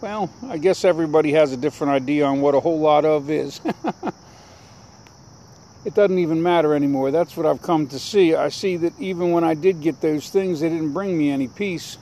Well, 0.01 0.29
I 0.47 0.59
guess 0.59 0.85
everybody 0.85 1.31
has 1.31 1.51
a 1.51 1.57
different 1.57 1.93
idea 1.93 2.25
on 2.25 2.39
what 2.39 2.53
a 2.53 2.59
whole 2.59 2.79
lot 2.79 3.05
of 3.05 3.31
is. 3.31 3.59
it 5.85 5.95
doesn't 5.95 6.19
even 6.19 6.43
matter 6.43 6.75
anymore. 6.75 7.09
That's 7.09 7.35
what 7.35 7.47
I've 7.47 7.63
come 7.63 7.87
to 7.87 7.97
see. 7.97 8.35
I 8.35 8.49
see 8.49 8.77
that 8.77 8.93
even 8.99 9.31
when 9.31 9.43
I 9.43 9.55
did 9.55 9.81
get 9.81 9.99
those 9.99 10.29
things, 10.29 10.59
they 10.59 10.69
didn't 10.69 10.93
bring 10.93 11.17
me 11.17 11.31
any 11.31 11.47
peace. 11.47 11.97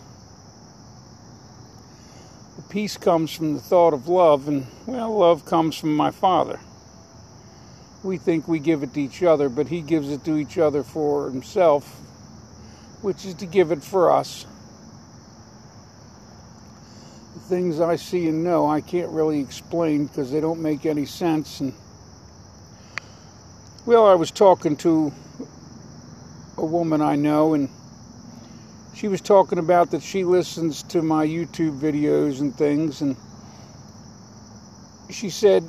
The 2.58 2.64
peace 2.64 2.98
comes 2.98 3.34
from 3.34 3.54
the 3.54 3.62
thought 3.62 3.94
of 3.94 4.10
love, 4.10 4.50
and, 4.50 4.68
well, 4.86 5.18
love 5.18 5.46
comes 5.46 5.78
from 5.78 5.96
my 5.96 6.12
Father 6.12 6.60
we 8.04 8.18
think 8.18 8.48
we 8.48 8.60
give 8.60 8.84
it 8.84 8.94
to 8.94 9.00
each 9.00 9.24
other, 9.24 9.50
but 9.50 9.68
He 9.68 9.82
gives 9.82 10.12
it 10.12 10.24
to 10.26 10.38
each 10.38 10.58
other 10.58 10.84
for 10.84 11.30
Himself, 11.30 11.86
which 13.02 13.26
is 13.26 13.36
to 13.36 13.46
give 13.46 13.72
it 13.72 13.84
for 13.84 14.12
us. 14.12 14.46
The 17.34 17.40
things 17.42 17.80
I 17.80 17.96
see 17.96 18.28
and 18.28 18.44
know, 18.44 18.68
I 18.68 18.82
can't 18.82 19.12
really 19.12 19.40
explain 19.40 20.08
because 20.08 20.32
they 20.32 20.42
don't 20.42 20.62
make 20.62 20.86
any 20.86 21.06
sense. 21.06 21.60
And 21.60 21.74
well, 23.86 24.08
I 24.08 24.16
was 24.16 24.32
talking 24.32 24.76
to 24.78 25.14
a 26.58 26.66
woman 26.66 27.02
I 27.02 27.16
know, 27.16 27.54
and 27.54 27.70
she 28.96 29.08
was 29.08 29.22
talking 29.22 29.60
about 29.60 29.92
that 29.92 30.02
she 30.02 30.24
listens 30.24 30.84
to 30.84 31.02
my 31.02 31.26
YouTube 31.26 31.80
videos 31.80 32.40
and 32.40 32.56
things, 32.56 33.02
and 33.02 33.16
she 35.10 35.30
said 35.30 35.64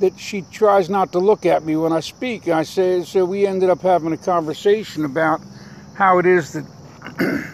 that 0.00 0.18
she 0.18 0.42
tries 0.42 0.88
not 0.88 1.12
to 1.12 1.18
look 1.18 1.46
at 1.46 1.64
me 1.64 1.76
when 1.76 1.92
I 1.92 2.00
speak. 2.00 2.48
I 2.48 2.62
say, 2.62 3.02
so 3.02 3.24
we 3.24 3.46
ended 3.46 3.70
up 3.70 3.80
having 3.82 4.12
a 4.12 4.16
conversation 4.16 5.04
about 5.04 5.40
how 5.94 6.18
it 6.18 6.26
is 6.26 6.52
that 6.52 6.64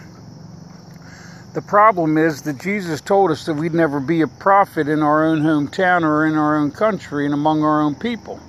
the 1.53 1.61
problem 1.61 2.17
is 2.17 2.43
that 2.43 2.61
Jesus 2.61 3.01
told 3.01 3.31
us 3.31 3.45
that 3.45 3.55
we'd 3.55 3.73
never 3.73 3.99
be 3.99 4.21
a 4.21 4.27
prophet 4.27 4.87
in 4.87 5.01
our 5.01 5.25
own 5.25 5.41
hometown 5.41 6.03
or 6.03 6.25
in 6.25 6.35
our 6.35 6.57
own 6.57 6.71
country 6.71 7.25
and 7.25 7.33
among 7.33 7.63
our 7.63 7.81
own 7.81 7.95
people. 7.95 8.39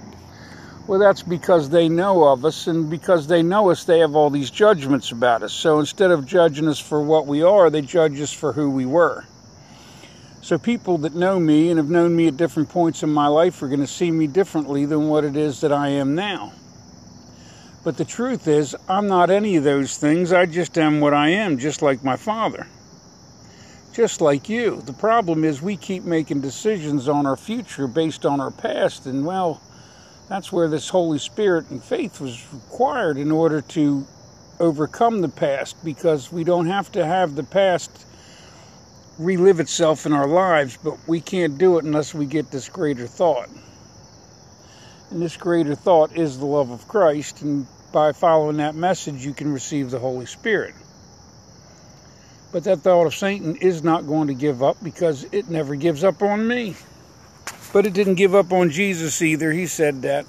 Well, 0.86 1.00
that's 1.00 1.22
because 1.22 1.70
they 1.70 1.88
know 1.88 2.28
of 2.28 2.44
us, 2.44 2.68
and 2.68 2.88
because 2.88 3.26
they 3.26 3.42
know 3.42 3.70
us, 3.70 3.82
they 3.82 3.98
have 3.98 4.14
all 4.14 4.30
these 4.30 4.50
judgments 4.50 5.10
about 5.10 5.42
us. 5.42 5.52
So 5.52 5.80
instead 5.80 6.12
of 6.12 6.26
judging 6.26 6.68
us 6.68 6.78
for 6.78 7.02
what 7.02 7.26
we 7.26 7.42
are, 7.42 7.70
they 7.70 7.82
judge 7.82 8.20
us 8.20 8.32
for 8.32 8.52
who 8.52 8.70
we 8.70 8.86
were. 8.86 9.24
So 10.46 10.58
people 10.58 10.98
that 10.98 11.16
know 11.16 11.40
me 11.40 11.70
and 11.70 11.76
have 11.76 11.90
known 11.90 12.14
me 12.14 12.28
at 12.28 12.36
different 12.36 12.68
points 12.68 13.02
in 13.02 13.12
my 13.12 13.26
life 13.26 13.60
are 13.64 13.66
going 13.66 13.80
to 13.80 13.86
see 13.88 14.12
me 14.12 14.28
differently 14.28 14.84
than 14.84 15.08
what 15.08 15.24
it 15.24 15.34
is 15.34 15.60
that 15.62 15.72
I 15.72 15.88
am 15.88 16.14
now. 16.14 16.52
But 17.82 17.96
the 17.96 18.04
truth 18.04 18.46
is, 18.46 18.76
I'm 18.88 19.08
not 19.08 19.28
any 19.28 19.56
of 19.56 19.64
those 19.64 19.98
things. 19.98 20.32
I 20.32 20.46
just 20.46 20.78
am 20.78 21.00
what 21.00 21.14
I 21.14 21.30
am, 21.30 21.58
just 21.58 21.82
like 21.82 22.04
my 22.04 22.14
father. 22.14 22.68
Just 23.92 24.20
like 24.20 24.48
you. 24.48 24.80
The 24.82 24.92
problem 24.92 25.42
is 25.42 25.60
we 25.60 25.76
keep 25.76 26.04
making 26.04 26.42
decisions 26.42 27.08
on 27.08 27.26
our 27.26 27.36
future 27.36 27.88
based 27.88 28.24
on 28.24 28.40
our 28.40 28.52
past, 28.52 29.06
and 29.06 29.26
well, 29.26 29.60
that's 30.28 30.52
where 30.52 30.68
this 30.68 30.88
Holy 30.88 31.18
Spirit 31.18 31.70
and 31.70 31.82
faith 31.82 32.20
was 32.20 32.46
required 32.52 33.16
in 33.16 33.32
order 33.32 33.62
to 33.62 34.06
overcome 34.60 35.22
the 35.22 35.28
past 35.28 35.74
because 35.84 36.30
we 36.30 36.44
don't 36.44 36.66
have 36.66 36.92
to 36.92 37.04
have 37.04 37.34
the 37.34 37.42
past 37.42 38.06
relive 39.18 39.60
itself 39.60 40.06
in 40.06 40.12
our 40.12 40.26
lives, 40.26 40.78
but 40.82 40.96
we 41.06 41.20
can't 41.20 41.58
do 41.58 41.78
it 41.78 41.84
unless 41.84 42.14
we 42.14 42.26
get 42.26 42.50
this 42.50 42.68
greater 42.68 43.06
thought. 43.06 43.48
And 45.10 45.22
this 45.22 45.36
greater 45.36 45.74
thought 45.74 46.16
is 46.16 46.38
the 46.38 46.46
love 46.46 46.70
of 46.70 46.88
Christ, 46.88 47.42
and 47.42 47.66
by 47.92 48.12
following 48.12 48.58
that 48.58 48.74
message, 48.74 49.24
you 49.24 49.32
can 49.32 49.52
receive 49.52 49.90
the 49.90 49.98
Holy 49.98 50.26
Spirit. 50.26 50.74
But 52.52 52.64
that 52.64 52.80
thought 52.80 53.06
of 53.06 53.14
Satan 53.14 53.56
is 53.56 53.82
not 53.82 54.06
going 54.06 54.28
to 54.28 54.34
give 54.34 54.62
up 54.62 54.76
because 54.82 55.24
it 55.32 55.48
never 55.48 55.74
gives 55.76 56.04
up 56.04 56.22
on 56.22 56.46
me. 56.46 56.74
But 57.72 57.86
it 57.86 57.92
didn't 57.92 58.14
give 58.14 58.34
up 58.34 58.52
on 58.52 58.70
Jesus 58.70 59.20
either. 59.22 59.52
He 59.52 59.66
said 59.66 60.02
that. 60.02 60.26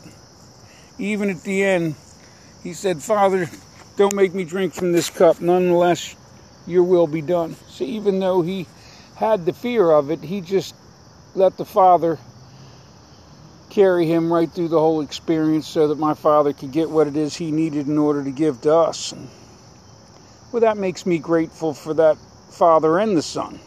Even 0.99 1.29
at 1.29 1.43
the 1.43 1.63
end, 1.63 1.95
he 2.63 2.73
said, 2.73 3.01
Father, 3.01 3.49
don't 3.97 4.15
make 4.15 4.33
me 4.33 4.43
drink 4.43 4.73
from 4.73 4.91
this 4.91 5.09
cup. 5.09 5.39
Nonetheless, 5.39 6.15
your 6.65 6.83
will 6.83 7.07
be 7.07 7.21
done. 7.21 7.55
So 7.69 7.83
even 7.83 8.19
though 8.19 8.41
he 8.41 8.67
had 9.17 9.45
the 9.45 9.53
fear 9.53 9.89
of 9.91 10.11
it, 10.11 10.23
he 10.23 10.41
just 10.41 10.75
let 11.33 11.57
the 11.57 11.65
Father 11.65 12.19
carry 13.71 14.05
him 14.05 14.31
right 14.31 14.51
through 14.51 14.67
the 14.67 14.79
whole 14.79 15.01
experience 15.01 15.67
so 15.67 15.87
that 15.87 15.97
my 15.97 16.13
Father 16.13 16.53
could 16.53 16.71
get 16.71 16.89
what 16.89 17.07
it 17.07 17.17
is 17.17 17.35
he 17.35 17.51
needed 17.51 17.87
in 17.87 17.97
order 17.97 18.23
to 18.23 18.31
give 18.31 18.61
to 18.61 18.73
us. 18.73 19.13
Well, 20.51 20.61
that 20.61 20.77
makes 20.77 21.05
me 21.05 21.17
grateful 21.17 21.73
for 21.73 21.95
that 21.95 22.17
Father 22.51 22.99
and 22.99 23.17
the 23.17 23.21
Son 23.21 23.59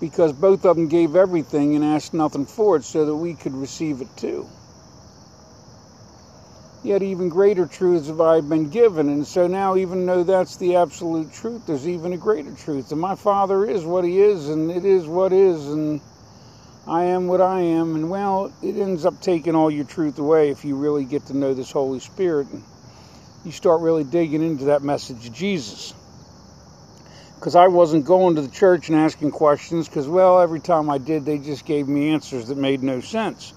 because 0.00 0.32
both 0.32 0.64
of 0.64 0.76
them 0.76 0.88
gave 0.88 1.16
everything 1.16 1.74
and 1.74 1.84
asked 1.84 2.14
nothing 2.14 2.46
for 2.46 2.76
it 2.76 2.84
so 2.84 3.06
that 3.06 3.14
we 3.14 3.34
could 3.34 3.54
receive 3.54 4.00
it 4.00 4.16
too. 4.16 4.48
Yet 6.84 7.02
even 7.02 7.30
greater 7.30 7.64
truths 7.64 8.08
have 8.08 8.20
I 8.20 8.42
been 8.42 8.68
given, 8.68 9.08
and 9.08 9.26
so 9.26 9.46
now, 9.46 9.74
even 9.74 10.04
though 10.04 10.22
that's 10.22 10.58
the 10.58 10.76
absolute 10.76 11.32
truth, 11.32 11.62
there's 11.66 11.88
even 11.88 12.12
a 12.12 12.18
greater 12.18 12.52
truth. 12.52 12.92
And 12.92 13.00
my 13.00 13.14
Father 13.14 13.64
is 13.64 13.86
what 13.86 14.04
He 14.04 14.20
is, 14.20 14.50
and 14.50 14.70
it 14.70 14.84
is 14.84 15.06
what 15.06 15.32
is, 15.32 15.66
and 15.66 16.02
I 16.86 17.04
am 17.04 17.26
what 17.26 17.40
I 17.40 17.60
am. 17.60 17.94
And 17.94 18.10
well, 18.10 18.52
it 18.62 18.76
ends 18.76 19.06
up 19.06 19.18
taking 19.22 19.54
all 19.54 19.70
your 19.70 19.86
truth 19.86 20.18
away 20.18 20.50
if 20.50 20.62
you 20.66 20.76
really 20.76 21.06
get 21.06 21.24
to 21.26 21.36
know 21.36 21.54
this 21.54 21.72
Holy 21.72 22.00
Spirit 22.00 22.48
and 22.52 22.62
you 23.46 23.52
start 23.52 23.80
really 23.80 24.04
digging 24.04 24.42
into 24.42 24.66
that 24.66 24.82
message 24.82 25.26
of 25.26 25.34
Jesus 25.34 25.94
because 27.36 27.56
I 27.56 27.68
wasn't 27.68 28.06
going 28.06 28.36
to 28.36 28.42
the 28.42 28.50
church 28.50 28.88
and 28.88 28.98
asking 28.98 29.30
questions 29.30 29.88
because, 29.88 30.08
well, 30.08 30.40
every 30.40 30.60
time 30.60 30.88
I 30.90 30.98
did, 30.98 31.24
they 31.24 31.38
just 31.38 31.66
gave 31.66 31.88
me 31.88 32.10
answers 32.10 32.48
that 32.48 32.58
made 32.58 32.82
no 32.82 33.00
sense. 33.00 33.52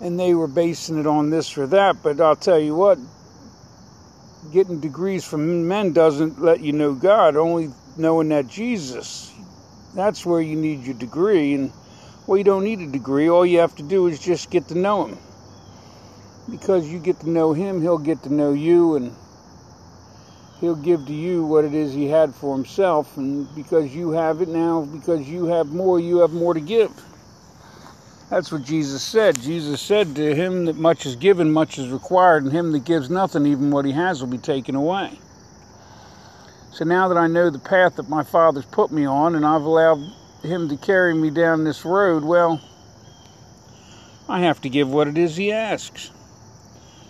And 0.00 0.20
they 0.20 0.34
were 0.34 0.46
basing 0.46 0.98
it 0.98 1.06
on 1.06 1.30
this 1.30 1.56
or 1.56 1.66
that, 1.68 2.02
but 2.02 2.20
I'll 2.20 2.36
tell 2.36 2.58
you 2.58 2.74
what, 2.74 2.98
getting 4.52 4.80
degrees 4.80 5.24
from 5.24 5.66
men 5.66 5.92
doesn't 5.92 6.40
let 6.40 6.60
you 6.60 6.72
know 6.72 6.94
God, 6.94 7.36
only 7.36 7.70
knowing 7.96 8.28
that 8.28 8.48
Jesus. 8.48 9.32
That's 9.94 10.26
where 10.26 10.40
you 10.40 10.56
need 10.56 10.84
your 10.84 10.94
degree. 10.94 11.54
And, 11.54 11.72
well, 12.26 12.36
you 12.36 12.44
don't 12.44 12.64
need 12.64 12.80
a 12.80 12.86
degree. 12.86 13.28
All 13.28 13.46
you 13.46 13.60
have 13.60 13.74
to 13.76 13.82
do 13.82 14.06
is 14.06 14.18
just 14.18 14.50
get 14.50 14.68
to 14.68 14.74
know 14.76 15.06
Him. 15.06 15.18
Because 16.50 16.86
you 16.86 16.98
get 16.98 17.20
to 17.20 17.30
know 17.30 17.54
Him, 17.54 17.80
He'll 17.80 17.98
get 17.98 18.22
to 18.24 18.32
know 18.32 18.52
you, 18.52 18.96
and 18.96 19.16
he'll 20.60 20.76
give 20.76 21.06
to 21.06 21.12
you 21.12 21.44
what 21.44 21.64
it 21.64 21.74
is 21.74 21.92
he 21.92 22.06
had 22.06 22.34
for 22.34 22.54
himself 22.54 23.16
and 23.16 23.52
because 23.54 23.94
you 23.94 24.10
have 24.10 24.40
it 24.40 24.48
now 24.48 24.82
because 24.84 25.28
you 25.28 25.46
have 25.46 25.68
more 25.68 26.00
you 26.00 26.18
have 26.18 26.32
more 26.32 26.54
to 26.54 26.60
give 26.60 26.90
that's 28.30 28.52
what 28.52 28.64
jesus 28.64 29.02
said. 29.02 29.40
Jesus 29.40 29.80
said 29.80 30.14
to 30.16 30.34
him 30.34 30.66
that 30.66 30.76
much 30.76 31.06
is 31.06 31.16
given 31.16 31.52
much 31.52 31.78
is 31.78 31.90
required 31.90 32.44
and 32.44 32.52
him 32.52 32.72
that 32.72 32.84
gives 32.84 33.10
nothing 33.10 33.46
even 33.46 33.70
what 33.70 33.84
he 33.84 33.92
has 33.92 34.20
will 34.20 34.28
be 34.28 34.38
taken 34.38 34.74
away. 34.74 35.18
So 36.72 36.84
now 36.84 37.08
that 37.08 37.18
i 37.18 37.26
know 37.26 37.50
the 37.50 37.58
path 37.58 37.96
that 37.96 38.08
my 38.08 38.24
father's 38.24 38.66
put 38.66 38.92
me 38.92 39.06
on 39.06 39.34
and 39.34 39.46
i've 39.46 39.62
allowed 39.62 40.00
him 40.42 40.68
to 40.68 40.76
carry 40.76 41.14
me 41.14 41.30
down 41.30 41.64
this 41.64 41.84
road 41.84 42.24
well 42.24 42.60
i 44.28 44.40
have 44.40 44.60
to 44.60 44.68
give 44.68 44.88
what 44.90 45.08
it 45.08 45.18
is 45.18 45.36
he 45.36 45.52
asks. 45.52 46.10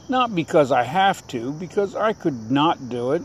Not 0.08 0.34
because 0.36 0.70
I 0.70 0.84
have 0.84 1.26
to, 1.28 1.52
because 1.52 1.96
I 1.96 2.12
could 2.12 2.50
not 2.50 2.88
do 2.88 3.12
it. 3.12 3.22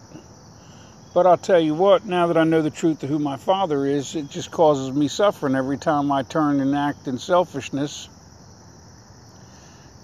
But 1.14 1.28
I'll 1.28 1.38
tell 1.38 1.60
you 1.60 1.74
what, 1.74 2.06
now 2.06 2.28
that 2.28 2.38
I 2.38 2.46
know 2.46 2.62
the 2.62 2.70
truth 2.70 3.04
of 3.04 3.10
who 3.10 3.20
my 3.20 3.36
father 3.36 3.86
is, 3.86 4.16
it 4.16 4.30
just 4.30 4.50
causes 4.50 4.92
me 4.92 5.10
suffering 5.10 5.56
every 5.56 5.78
time 5.78 6.10
I 6.10 6.24
turn 6.24 6.62
and 6.62 6.74
act 6.74 7.08
in 7.08 7.18
selfishness. 7.18 8.08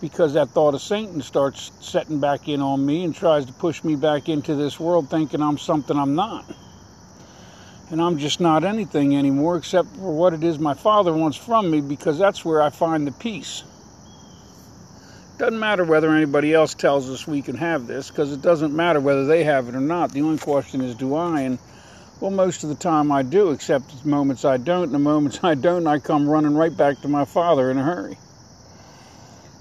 Because 0.01 0.33
that 0.33 0.49
thought 0.49 0.73
of 0.73 0.81
Satan 0.81 1.21
starts 1.21 1.71
setting 1.79 2.19
back 2.19 2.49
in 2.49 2.61
on 2.61 2.85
me 2.85 3.05
and 3.05 3.15
tries 3.15 3.45
to 3.45 3.53
push 3.53 3.85
me 3.85 3.95
back 3.95 4.27
into 4.27 4.53
this 4.55 4.79
world 4.79 5.09
thinking 5.09 5.41
I'm 5.41 5.57
something 5.57 5.97
I'm 5.97 6.15
not. 6.15 6.45
And 7.89 8.01
I'm 8.01 8.17
just 8.17 8.41
not 8.41 8.65
anything 8.65 9.15
anymore 9.15 9.55
except 9.55 9.95
for 9.95 10.13
what 10.13 10.33
it 10.33 10.43
is 10.43 10.59
my 10.59 10.73
father 10.73 11.13
wants 11.13 11.37
from 11.37 11.71
me 11.71 11.79
because 11.79 12.19
that's 12.19 12.43
where 12.43 12.61
I 12.61 12.69
find 12.69 13.07
the 13.07 13.13
peace. 13.13 13.63
Doesn't 15.37 15.59
matter 15.59 15.83
whether 15.83 16.11
anybody 16.11 16.51
else 16.51 16.73
tells 16.73 17.11
us 17.11 17.27
we 17.27 17.43
can 17.43 17.55
have 17.57 17.85
this, 17.85 18.09
because 18.09 18.33
it 18.33 18.41
doesn't 18.41 18.75
matter 18.75 18.99
whether 18.99 19.25
they 19.25 19.43
have 19.43 19.69
it 19.69 19.75
or 19.75 19.79
not. 19.79 20.11
The 20.11 20.21
only 20.21 20.39
question 20.39 20.81
is, 20.81 20.95
do 20.95 21.13
I? 21.13 21.41
And 21.41 21.59
well, 22.19 22.31
most 22.31 22.63
of 22.63 22.69
the 22.69 22.75
time 22.75 23.11
I 23.11 23.21
do, 23.21 23.51
except 23.51 24.01
the 24.01 24.09
moments 24.09 24.45
I 24.45 24.57
don't. 24.57 24.85
And 24.85 24.93
the 24.93 24.99
moments 24.99 25.39
I 25.43 25.53
don't, 25.53 25.85
I 25.85 25.99
come 25.99 26.27
running 26.27 26.55
right 26.55 26.75
back 26.75 27.01
to 27.01 27.07
my 27.07 27.23
Father 27.25 27.69
in 27.69 27.77
a 27.77 27.83
hurry. 27.83 28.17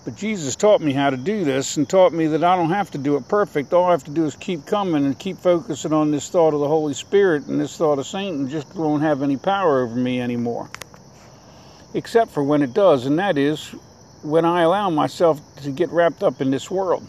But 0.06 0.16
Jesus 0.16 0.56
taught 0.56 0.80
me 0.80 0.92
how 0.92 1.10
to 1.10 1.16
do 1.16 1.44
this 1.44 1.76
and 1.76 1.86
taught 1.86 2.12
me 2.12 2.28
that 2.28 2.44
I 2.44 2.56
don't 2.56 2.70
have 2.70 2.92
to 2.92 2.98
do 2.98 3.16
it 3.16 3.28
perfect. 3.28 3.74
All 3.74 3.86
I 3.86 3.90
have 3.90 4.04
to 4.04 4.10
do 4.10 4.24
is 4.24 4.36
keep 4.36 4.64
coming 4.64 5.04
and 5.04 5.18
keep 5.18 5.36
focusing 5.36 5.92
on 5.92 6.10
this 6.10 6.28
thought 6.30 6.54
of 6.54 6.60
the 6.60 6.68
Holy 6.68 6.94
Spirit 6.94 7.46
and 7.48 7.60
this 7.60 7.76
thought 7.76 7.98
of 7.98 8.06
Satan 8.06 8.48
just 8.48 8.72
won't 8.76 9.02
have 9.02 9.22
any 9.22 9.36
power 9.36 9.82
over 9.82 9.96
me 9.96 10.22
anymore. 10.22 10.70
Except 11.92 12.30
for 12.30 12.42
when 12.42 12.62
it 12.62 12.72
does, 12.72 13.04
and 13.04 13.18
that 13.18 13.36
is 13.36 13.74
when 14.26 14.44
I 14.44 14.62
allow 14.62 14.90
myself 14.90 15.40
to 15.62 15.70
get 15.70 15.90
wrapped 15.90 16.22
up 16.22 16.40
in 16.40 16.50
this 16.50 16.70
world. 16.70 17.06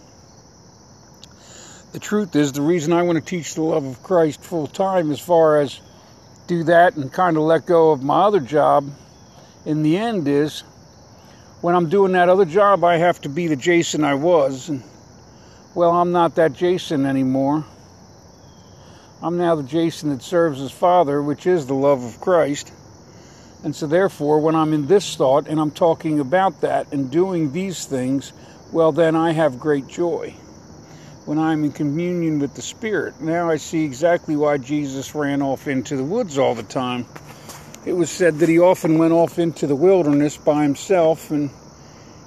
The 1.94 2.00
truth 2.00 2.36
is, 2.36 2.52
the 2.52 2.62
reason 2.62 2.94
I 2.94 3.02
want 3.02 3.18
to 3.18 3.26
teach 3.26 3.56
the 3.56 3.64
love 3.64 3.86
of 3.86 4.04
Christ 4.04 4.44
full 4.44 4.68
time, 4.68 5.12
as 5.12 5.20
far 5.20 5.60
as 5.60 5.82
do 6.46 6.64
that 6.66 6.96
and 6.96 7.12
kind 7.12 7.36
of 7.36 7.44
let 7.44 7.66
go 7.66 7.92
of 7.92 8.04
my 8.04 8.24
other 8.24 8.40
job, 8.40 8.90
in 9.66 9.84
the 9.84 9.98
end, 9.98 10.28
is 10.28 10.62
when 11.62 11.76
I'm 11.76 11.90
doing 11.90 12.12
that 12.12 12.30
other 12.30 12.46
job, 12.46 12.84
I 12.84 12.98
have 12.98 13.20
to 13.22 13.30
be 13.30 13.48
the 13.48 13.56
Jason 13.56 14.04
I 14.04 14.14
was. 14.14 14.70
And, 14.70 14.84
well, 15.74 15.92
I'm 15.92 16.12
not 16.12 16.36
that 16.36 16.54
Jason 16.54 17.06
anymore. 17.06 17.66
I'm 19.22 19.38
now 19.38 19.56
the 19.56 19.64
Jason 19.64 20.10
that 20.10 20.22
serves 20.22 20.60
his 20.60 20.72
Father, 20.72 21.22
which 21.22 21.48
is 21.48 21.66
the 21.66 21.74
love 21.74 22.04
of 22.04 22.22
Christ. 22.22 22.72
And 23.64 23.76
so, 23.76 23.88
therefore, 23.88 24.40
when 24.40 24.56
I'm 24.56 24.74
in 24.74 24.88
this 24.88 25.16
thought 25.16 25.48
and 25.48 25.60
I'm 25.60 25.72
talking 25.72 26.20
about 26.20 26.62
that 26.62 26.92
and 26.92 27.10
doing 27.10 27.52
these 27.52 27.86
things, 27.86 28.32
well, 28.72 28.92
then 28.92 29.16
I 29.16 29.32
have 29.32 29.60
great 29.60 29.88
joy. 29.88 30.36
When 31.26 31.40
I'm 31.40 31.64
in 31.64 31.72
communion 31.72 32.40
with 32.40 32.54
the 32.54 32.62
Spirit, 32.62 33.20
now 33.20 33.50
I 33.50 33.58
see 33.58 33.84
exactly 33.84 34.36
why 34.36 34.58
Jesus 34.58 35.14
ran 35.16 35.42
off 35.42 35.68
into 35.68 35.98
the 35.98 36.04
woods 36.04 36.38
all 36.38 36.56
the 36.56 36.64
time. 36.64 37.06
It 37.86 37.94
was 37.94 38.10
said 38.10 38.40
that 38.40 38.50
he 38.50 38.60
often 38.60 38.98
went 38.98 39.14
off 39.14 39.40
into 39.40 39.68
the 39.68 39.76
wilderness 39.76 40.38
by 40.38 40.64
himself, 40.64 41.32
and 41.32 41.50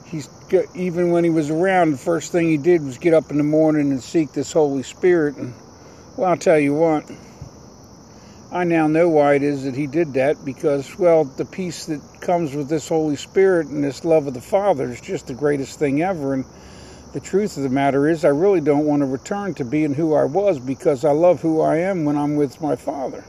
he's 0.07 0.29
even 0.75 1.13
when 1.13 1.23
he 1.23 1.31
was 1.31 1.49
around, 1.49 1.93
the 1.93 1.99
first 1.99 2.33
thing 2.33 2.49
he 2.49 2.57
did 2.57 2.85
was 2.85 2.99
get 2.99 3.15
up 3.15 3.31
in 3.31 3.39
the 3.39 3.45
morning 3.45 3.93
and 3.93 4.03
seek 4.03 4.33
this 4.33 4.53
Holy 4.53 4.83
Spirit. 4.83 5.37
And 5.37 5.55
well, 6.17 6.31
I'll 6.31 6.37
tell 6.37 6.59
you 6.59 6.75
what 6.75 7.09
I 8.53 8.65
now 8.65 8.89
know 8.89 9.09
why 9.09 9.35
it 9.35 9.45
is 9.45 9.63
that 9.63 9.77
he 9.77 9.87
did 9.87 10.15
that 10.15 10.45
because, 10.45 10.99
well, 10.99 11.23
the 11.23 11.45
peace 11.45 11.87
that 11.87 12.01
comes 12.21 12.53
with 12.53 12.69
this 12.69 12.89
Holy 12.89 13.15
Spirit 13.15 13.69
and 13.69 13.85
this 13.85 14.05
love 14.05 14.27
of 14.27 14.35
the 14.35 14.41
Father 14.41 14.91
is 14.91 15.01
just 15.01 15.29
the 15.29 15.35
greatest 15.35 15.79
thing 15.79 16.03
ever. 16.03 16.35
And 16.35 16.45
the 17.13 17.21
truth 17.21 17.57
of 17.57 17.63
the 17.63 17.69
matter 17.69 18.09
is, 18.09 18.25
I 18.25 18.31
really 18.31 18.61
don't 18.61 18.87
want 18.87 19.03
to 19.03 19.07
return 19.07 19.55
to 19.55 19.65
being 19.65 19.95
who 19.95 20.17
I 20.17 20.25
was 20.25 20.59
because 20.59 21.05
I 21.05 21.13
love 21.13 21.41
who 21.41 21.61
I 21.61 21.77
am 21.77 22.05
when 22.05 22.17
I'm 22.17 22.35
with 22.35 22.61
my 22.61 22.75
Father. 22.75 23.25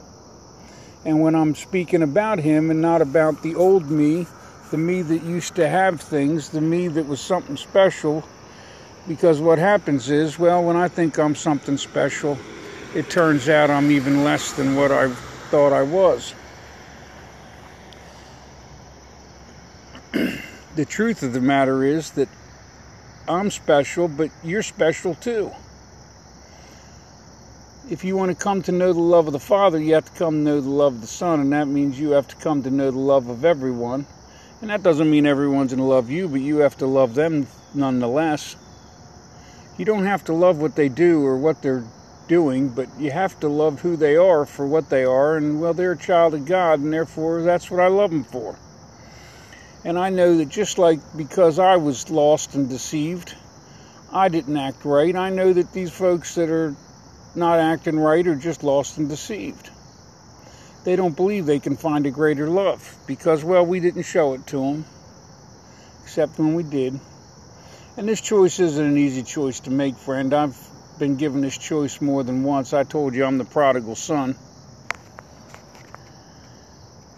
And 1.06 1.22
when 1.22 1.36
I'm 1.36 1.54
speaking 1.54 2.02
about 2.02 2.40
Him 2.40 2.72
and 2.72 2.82
not 2.82 3.04
about 3.04 3.44
the 3.44 3.54
old 3.54 3.92
me, 3.92 4.26
the 4.72 4.78
me 4.80 5.04
that 5.04 5.22
used 5.22 5.56
to 5.58 5.70
have 5.70 6.02
things, 6.02 6.50
the 6.50 6.62
me 6.62 6.88
that 6.88 7.06
was 7.06 7.22
something 7.22 7.58
special. 7.58 8.24
Because 9.08 9.40
what 9.40 9.60
happens 9.60 10.10
is, 10.10 10.40
well, 10.40 10.64
when 10.64 10.78
I 10.78 10.88
think 10.88 11.20
I'm 11.20 11.36
something 11.36 11.78
special, 11.78 12.40
it 12.94 13.10
turns 13.10 13.48
out 13.48 13.70
I'm 13.70 13.90
even 13.92 14.24
less 14.24 14.54
than 14.54 14.76
what 14.76 14.92
I 14.92 15.10
thought 15.50 15.72
I 15.72 15.82
was. 15.82 16.34
the 20.76 20.86
truth 20.86 21.24
of 21.24 21.34
the 21.34 21.40
matter 21.40 21.84
is 21.84 22.12
that 22.12 22.28
I'm 23.28 23.50
special, 23.50 24.08
but 24.10 24.30
you're 24.44 24.64
special 24.64 25.16
too. 25.16 25.52
If 27.90 28.04
you 28.04 28.18
want 28.18 28.32
to 28.32 28.36
come 28.36 28.62
to 28.64 28.72
know 28.72 28.94
the 28.94 29.00
love 29.00 29.28
of 29.28 29.34
the 29.34 29.40
Father, 29.40 29.80
you 29.80 29.94
have 29.94 30.06
to 30.06 30.20
come 30.20 30.36
to 30.36 30.42
know 30.42 30.62
the 30.62 30.70
love 30.70 30.96
of 30.96 31.02
the 31.02 31.08
Son, 31.08 31.40
and 31.40 31.52
that 31.54 31.68
means 31.68 32.00
you 32.00 32.12
have 32.12 32.28
to 32.28 32.36
come 32.38 32.64
to 32.64 32.70
know 32.70 32.92
the 32.92 33.00
love 33.00 33.30
of 33.30 33.46
everyone. 33.46 34.06
And 34.62 34.70
that 34.70 34.84
doesn't 34.84 35.10
mean 35.10 35.26
everyone's 35.26 35.72
going 35.72 35.80
to 35.80 35.86
love 35.86 36.10
you, 36.10 36.28
but 36.28 36.42
you 36.42 36.58
have 36.58 36.78
to 36.78 36.86
love 36.86 37.16
them 37.16 37.48
nonetheless. 37.74 38.56
You 39.78 39.86
don't 39.86 40.06
have 40.06 40.26
to 40.26 40.34
love 40.34 40.62
what 40.62 40.76
they 40.76 40.90
do 40.90 41.26
or 41.26 41.38
what 41.38 41.62
they're 41.62 41.84
doing, 42.32 42.70
but 42.70 42.88
you 42.98 43.12
have 43.12 43.38
to 43.42 43.50
love 43.50 43.82
who 43.82 43.98
they 43.98 44.16
are 44.16 44.46
for 44.46 44.66
what 44.66 44.90
they 44.90 45.04
are, 45.04 45.36
and 45.36 45.60
well, 45.60 45.74
they're 45.74 45.92
a 45.92 45.98
child 45.98 46.34
of 46.34 46.46
God, 46.46 46.80
and 46.80 46.94
therefore 46.94 47.42
that's 47.42 47.70
what 47.70 47.82
I 47.82 47.88
love 47.90 48.10
them 48.10 48.24
for. 48.24 48.58
And 49.84 50.00
I 50.00 50.12
know 50.12 50.38
that 50.38 50.48
just 50.48 50.78
like 50.78 51.00
because 51.18 51.60
I 51.60 51.76
was 51.76 52.10
lost 52.10 52.56
and 52.56 52.70
deceived, 52.70 53.36
I 54.14 54.30
didn't 54.30 54.56
act 54.56 54.86
right, 54.86 55.14
I 55.14 55.30
know 55.30 55.52
that 55.52 55.74
these 55.74 55.92
folks 55.92 56.36
that 56.36 56.50
are 56.50 56.74
not 57.36 57.60
acting 57.60 58.00
right 58.00 58.26
are 58.26 58.36
just 58.36 58.64
lost 58.64 58.98
and 58.98 59.10
deceived. 59.10 59.70
they 60.84 60.96
don't 60.96 61.16
believe 61.16 61.46
they 61.46 61.60
can 61.60 61.76
find 61.76 62.06
a 62.06 62.12
greater 62.12 62.48
love 62.48 62.96
because, 63.08 63.44
well, 63.44 63.66
we 63.66 63.82
didn't 63.82 64.04
show 64.04 64.34
it 64.34 64.48
to 64.48 64.58
them, 64.58 64.86
except 66.04 66.40
when 66.40 66.54
we 66.56 66.64
did. 66.64 66.98
And 67.98 68.08
this 68.08 68.22
choice 68.22 68.60
isn't 68.60 68.86
an 68.86 68.98
easy 68.98 69.24
choice 69.24 69.60
to 69.62 69.70
make, 69.70 69.98
friend. 69.98 70.34
I've 70.34 70.71
been 71.02 71.16
given 71.16 71.42
this 71.42 71.58
choice 71.58 72.00
more 72.00 72.22
than 72.22 72.44
once. 72.44 72.74
I 72.74 72.84
told 72.84 73.16
you 73.16 73.26
I'm 73.26 73.40
the 73.40 73.44
prodigal 73.44 73.96
son. 73.96 74.36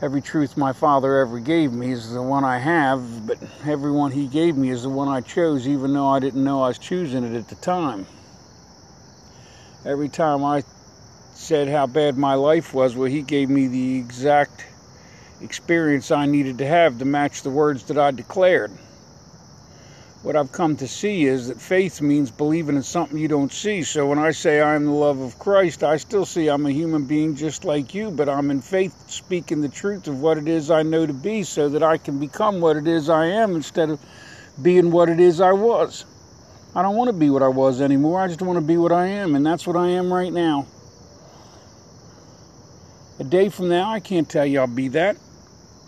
Every 0.01 0.21
truth 0.21 0.55
my 0.55 0.71
father 0.71 1.17
ever 1.17 1.37
gave 1.41 1.73
me 1.73 1.91
is 1.91 2.13
the 2.13 2.21
one 2.21 2.45
I 2.45 2.59
have, 2.59 3.27
but 3.27 3.39
every 3.65 3.91
one 3.91 4.11
he 4.11 4.27
gave 4.27 4.55
me 4.55 4.69
is 4.69 4.83
the 4.83 4.89
one 4.89 5.09
I 5.09 5.19
chose, 5.19 5.67
even 5.67 5.93
though 5.93 6.07
I 6.07 6.21
didn't 6.21 6.45
know 6.45 6.63
I 6.63 6.69
was 6.69 6.79
choosing 6.79 7.25
it 7.25 7.35
at 7.35 7.49
the 7.49 7.55
time. 7.55 8.05
Every 9.85 10.07
time 10.07 10.45
I 10.45 10.63
said 11.33 11.67
how 11.67 11.85
bad 11.85 12.17
my 12.17 12.35
life 12.35 12.73
was, 12.73 12.95
well, 12.95 13.09
he 13.09 13.21
gave 13.21 13.49
me 13.49 13.67
the 13.67 13.97
exact 13.97 14.65
experience 15.41 16.09
I 16.09 16.25
needed 16.25 16.59
to 16.59 16.65
have 16.65 16.99
to 16.99 17.05
match 17.05 17.41
the 17.41 17.49
words 17.49 17.83
that 17.87 17.97
I 17.97 18.11
declared. 18.11 18.71
What 20.23 20.37
I've 20.37 20.53
come 20.53 20.77
to 20.77 20.87
see 20.87 21.25
is 21.25 21.49
that 21.49 21.59
faith 21.59 21.99
means 21.99 22.31
believing 22.31 22.77
in 22.77 22.83
something 22.83 23.17
you 23.17 23.27
don't 23.27 23.51
see. 23.51 23.83
So 23.83 24.07
when 24.07 24.19
I 24.19 24.31
say 24.31 24.61
I'm 24.61 24.85
the 24.85 24.91
love 24.91 25.19
of 25.19 25.37
Christ, 25.37 25.83
I 25.83 25.97
still 25.97 26.25
see 26.25 26.47
I'm 26.47 26.65
a 26.65 26.71
human 26.71 27.03
being 27.03 27.35
just 27.35 27.65
like 27.65 27.93
you, 27.93 28.09
but 28.09 28.29
I'm 28.29 28.49
in 28.49 28.61
faith 28.61 29.09
speaking 29.09 29.59
the 29.59 29.67
truth 29.67 30.07
of 30.07 30.21
what 30.21 30.37
it 30.37 30.47
is 30.47 30.71
I 30.71 30.81
know 30.81 31.05
to 31.05 31.11
be 31.11 31.43
so 31.43 31.67
that 31.67 31.83
I 31.83 31.97
can 31.97 32.19
become 32.19 32.61
what 32.61 32.77
it 32.77 32.87
is 32.87 33.09
I 33.09 33.25
am 33.25 33.53
instead 33.53 33.89
of 33.89 33.99
being 34.61 34.91
what 34.91 35.09
it 35.09 35.19
is 35.19 35.41
I 35.41 35.51
was. 35.51 36.05
I 36.73 36.81
don't 36.83 36.95
want 36.95 37.09
to 37.09 37.13
be 37.13 37.29
what 37.29 37.43
I 37.43 37.49
was 37.49 37.81
anymore. 37.81 38.21
I 38.21 38.29
just 38.29 38.41
want 38.41 38.57
to 38.57 38.65
be 38.65 38.77
what 38.77 38.93
I 38.93 39.07
am, 39.07 39.35
and 39.35 39.45
that's 39.45 39.67
what 39.67 39.75
I 39.75 39.89
am 39.89 40.11
right 40.11 40.31
now. 40.31 40.67
A 43.19 43.25
day 43.25 43.49
from 43.49 43.67
now, 43.67 43.91
I 43.91 43.99
can't 43.99 44.29
tell 44.29 44.45
you 44.45 44.61
I'll 44.61 44.67
be 44.67 44.87
that. 44.87 45.17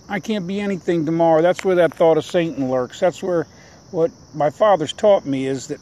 I 0.10 0.20
can't 0.20 0.46
be 0.46 0.60
anything 0.60 1.06
tomorrow. 1.06 1.42
That's 1.42 1.64
where 1.64 1.76
that 1.76 1.94
thought 1.94 2.18
of 2.18 2.26
Satan 2.26 2.70
lurks. 2.70 3.00
That's 3.00 3.24
where 3.24 3.48
what 3.96 4.12
my 4.34 4.50
father's 4.50 4.92
taught 4.92 5.26
me 5.26 5.48
is 5.48 5.68
that 5.68 5.80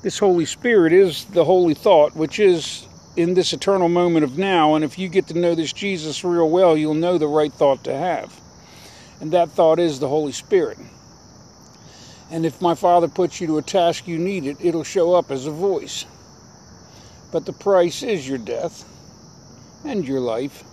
this 0.00 0.18
Holy 0.18 0.46
Spirit 0.46 0.90
is 0.94 1.26
the 1.26 1.44
holy 1.44 1.74
thought, 1.74 2.16
which 2.16 2.40
is 2.40 2.86
in 3.14 3.34
this 3.34 3.52
eternal 3.52 3.90
moment 3.90 4.24
of 4.24 4.38
now. 4.38 4.74
And 4.74 4.82
if 4.82 4.98
you 4.98 5.06
get 5.10 5.26
to 5.26 5.38
know 5.38 5.54
this 5.54 5.70
Jesus 5.70 6.24
real 6.24 6.48
well, 6.48 6.78
you'll 6.78 6.94
know 6.94 7.18
the 7.18 7.28
right 7.28 7.52
thought 7.52 7.84
to 7.84 7.94
have. 7.94 8.32
And 9.20 9.32
that 9.32 9.50
thought 9.50 9.78
is 9.78 10.00
the 10.00 10.08
Holy 10.08 10.32
Spirit. 10.32 10.78
And 12.30 12.46
if 12.46 12.62
my 12.62 12.74
Father 12.74 13.06
puts 13.06 13.38
you 13.38 13.46
to 13.48 13.58
a 13.58 13.62
task 13.62 14.08
you 14.08 14.18
need 14.18 14.46
it, 14.46 14.56
it'll 14.58 14.82
show 14.82 15.12
up 15.12 15.30
as 15.30 15.44
a 15.44 15.50
voice. 15.50 16.06
But 17.32 17.44
the 17.44 17.52
price 17.52 18.02
is 18.02 18.26
your 18.26 18.38
death 18.38 18.82
and 19.84 20.08
your 20.08 20.20
life. 20.20 20.64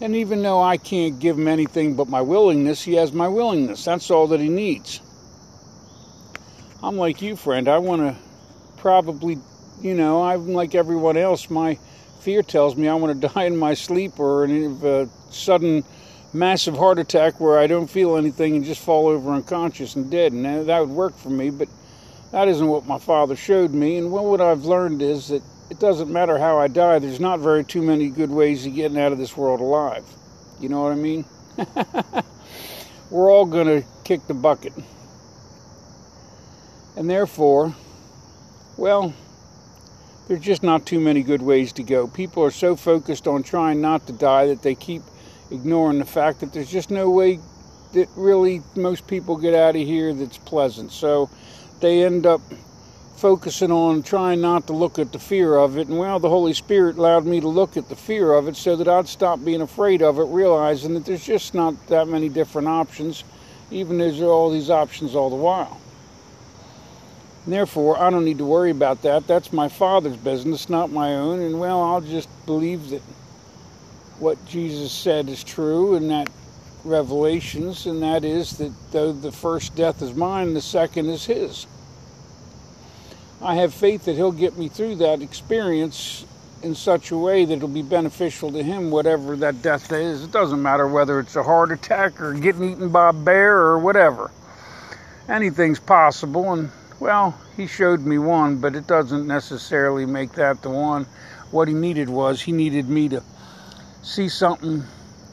And 0.00 0.16
even 0.16 0.42
though 0.42 0.60
I 0.60 0.78
can't 0.78 1.20
give 1.20 1.38
him 1.38 1.46
anything 1.46 1.94
but 1.94 2.08
my 2.08 2.22
willingness, 2.22 2.82
he 2.82 2.94
has 2.94 3.12
my 3.12 3.28
willingness. 3.28 3.84
That's 3.84 4.10
all 4.10 4.26
that 4.26 4.40
he 4.40 4.48
needs. 4.48 5.00
I'm 6.84 6.98
like 6.98 7.22
you, 7.22 7.34
friend. 7.34 7.66
I 7.66 7.78
want 7.78 8.02
to 8.02 8.14
probably, 8.76 9.38
you 9.80 9.94
know, 9.94 10.22
I'm 10.22 10.48
like 10.48 10.74
everyone 10.74 11.16
else. 11.16 11.48
My 11.48 11.78
fear 12.20 12.42
tells 12.42 12.76
me 12.76 12.88
I 12.88 12.94
want 12.94 13.22
to 13.22 13.28
die 13.34 13.44
in 13.44 13.56
my 13.56 13.72
sleep 13.72 14.20
or 14.20 14.44
in 14.44 14.78
a 14.84 15.08
sudden 15.32 15.82
massive 16.34 16.76
heart 16.76 16.98
attack 16.98 17.40
where 17.40 17.58
I 17.58 17.68
don't 17.68 17.88
feel 17.88 18.18
anything 18.18 18.54
and 18.56 18.66
just 18.66 18.82
fall 18.82 19.06
over 19.06 19.32
unconscious 19.32 19.96
and 19.96 20.10
dead. 20.10 20.32
And 20.32 20.68
that 20.68 20.80
would 20.80 20.90
work 20.90 21.16
for 21.16 21.30
me, 21.30 21.48
but 21.48 21.68
that 22.32 22.48
isn't 22.48 22.66
what 22.66 22.86
my 22.86 22.98
father 22.98 23.34
showed 23.34 23.72
me. 23.72 23.96
And 23.96 24.12
what 24.12 24.42
I've 24.42 24.66
learned 24.66 25.00
is 25.00 25.28
that 25.28 25.42
it 25.70 25.80
doesn't 25.80 26.12
matter 26.12 26.36
how 26.36 26.58
I 26.58 26.68
die, 26.68 26.98
there's 26.98 27.18
not 27.18 27.40
very 27.40 27.64
too 27.64 27.80
many 27.80 28.10
good 28.10 28.28
ways 28.28 28.66
of 28.66 28.74
getting 28.74 28.98
out 28.98 29.10
of 29.10 29.16
this 29.16 29.34
world 29.34 29.62
alive. 29.62 30.04
You 30.60 30.68
know 30.68 30.82
what 30.82 30.92
I 30.92 30.96
mean? 30.96 31.24
We're 33.10 33.32
all 33.32 33.46
going 33.46 33.68
to 33.68 33.88
kick 34.04 34.26
the 34.26 34.34
bucket. 34.34 34.74
And 36.96 37.10
therefore, 37.10 37.74
well, 38.76 39.14
there's 40.28 40.40
just 40.40 40.62
not 40.62 40.86
too 40.86 41.00
many 41.00 41.22
good 41.22 41.42
ways 41.42 41.72
to 41.74 41.82
go. 41.82 42.06
People 42.06 42.42
are 42.44 42.50
so 42.50 42.76
focused 42.76 43.26
on 43.26 43.42
trying 43.42 43.80
not 43.80 44.06
to 44.06 44.12
die 44.12 44.46
that 44.46 44.62
they 44.62 44.74
keep 44.74 45.02
ignoring 45.50 45.98
the 45.98 46.04
fact 46.04 46.40
that 46.40 46.52
there's 46.52 46.70
just 46.70 46.90
no 46.90 47.10
way 47.10 47.38
that 47.92 48.08
really 48.16 48.62
most 48.74 49.06
people 49.06 49.36
get 49.36 49.54
out 49.54 49.76
of 49.76 49.82
here 49.82 50.14
that's 50.14 50.38
pleasant. 50.38 50.92
So 50.92 51.30
they 51.80 52.04
end 52.04 52.26
up 52.26 52.40
focusing 53.16 53.70
on 53.70 54.02
trying 54.02 54.40
not 54.40 54.66
to 54.66 54.72
look 54.72 54.98
at 54.98 55.12
the 55.12 55.18
fear 55.18 55.56
of 55.56 55.78
it. 55.78 55.88
And 55.88 55.98
well, 55.98 56.18
the 56.18 56.28
Holy 56.28 56.52
Spirit 56.52 56.96
allowed 56.96 57.24
me 57.24 57.40
to 57.40 57.48
look 57.48 57.76
at 57.76 57.88
the 57.88 57.96
fear 57.96 58.32
of 58.32 58.48
it 58.48 58.56
so 58.56 58.76
that 58.76 58.88
I'd 58.88 59.08
stop 59.08 59.44
being 59.44 59.62
afraid 59.62 60.02
of 60.02 60.18
it, 60.18 60.24
realizing 60.24 60.94
that 60.94 61.04
there's 61.04 61.24
just 61.24 61.54
not 61.54 61.86
that 61.88 62.08
many 62.08 62.28
different 62.28 62.68
options, 62.68 63.24
even 63.70 63.98
though 63.98 64.10
there's 64.10 64.22
all 64.22 64.50
these 64.50 64.70
options 64.70 65.14
all 65.14 65.30
the 65.30 65.36
while. 65.36 65.80
Therefore, 67.46 67.98
I 67.98 68.10
don't 68.10 68.24
need 68.24 68.38
to 68.38 68.44
worry 68.44 68.70
about 68.70 69.02
that. 69.02 69.26
That's 69.26 69.52
my 69.52 69.68
Father's 69.68 70.16
business, 70.16 70.70
not 70.70 70.90
my 70.90 71.14
own. 71.14 71.40
And 71.40 71.60
well, 71.60 71.82
I'll 71.82 72.00
just 72.00 72.28
believe 72.46 72.90
that 72.90 73.02
what 74.18 74.44
Jesus 74.46 74.92
said 74.92 75.28
is 75.28 75.44
true 75.44 75.94
and 75.96 76.10
that 76.10 76.30
revelations, 76.84 77.86
and 77.86 78.02
that 78.02 78.24
is 78.24 78.58
that 78.58 78.72
though 78.92 79.12
the 79.12 79.32
first 79.32 79.74
death 79.74 80.02
is 80.02 80.14
mine, 80.14 80.54
the 80.54 80.60
second 80.60 81.08
is 81.08 81.24
his. 81.26 81.66
I 83.42 83.56
have 83.56 83.74
faith 83.74 84.06
that 84.06 84.14
he'll 84.14 84.32
get 84.32 84.56
me 84.56 84.68
through 84.68 84.96
that 84.96 85.20
experience 85.20 86.24
in 86.62 86.74
such 86.74 87.10
a 87.10 87.16
way 87.16 87.44
that 87.44 87.52
it'll 87.52 87.68
be 87.68 87.82
beneficial 87.82 88.50
to 88.52 88.62
him, 88.62 88.90
whatever 88.90 89.36
that 89.36 89.60
death 89.60 89.92
is. 89.92 90.24
It 90.24 90.32
doesn't 90.32 90.62
matter 90.62 90.88
whether 90.88 91.20
it's 91.20 91.36
a 91.36 91.42
heart 91.42 91.70
attack 91.70 92.20
or 92.22 92.32
getting 92.32 92.72
eaten 92.72 92.88
by 92.88 93.10
a 93.10 93.12
bear 93.12 93.58
or 93.58 93.78
whatever. 93.78 94.30
Anything's 95.28 95.80
possible, 95.80 96.52
and 96.52 96.70
well, 97.04 97.38
he 97.54 97.66
showed 97.66 98.00
me 98.00 98.16
one, 98.16 98.56
but 98.56 98.74
it 98.74 98.86
doesn't 98.86 99.26
necessarily 99.26 100.06
make 100.06 100.32
that 100.32 100.62
the 100.62 100.70
one. 100.70 101.04
What 101.50 101.68
he 101.68 101.74
needed 101.74 102.08
was 102.08 102.40
he 102.40 102.50
needed 102.50 102.88
me 102.88 103.10
to 103.10 103.22
see 104.02 104.26
something 104.30 104.82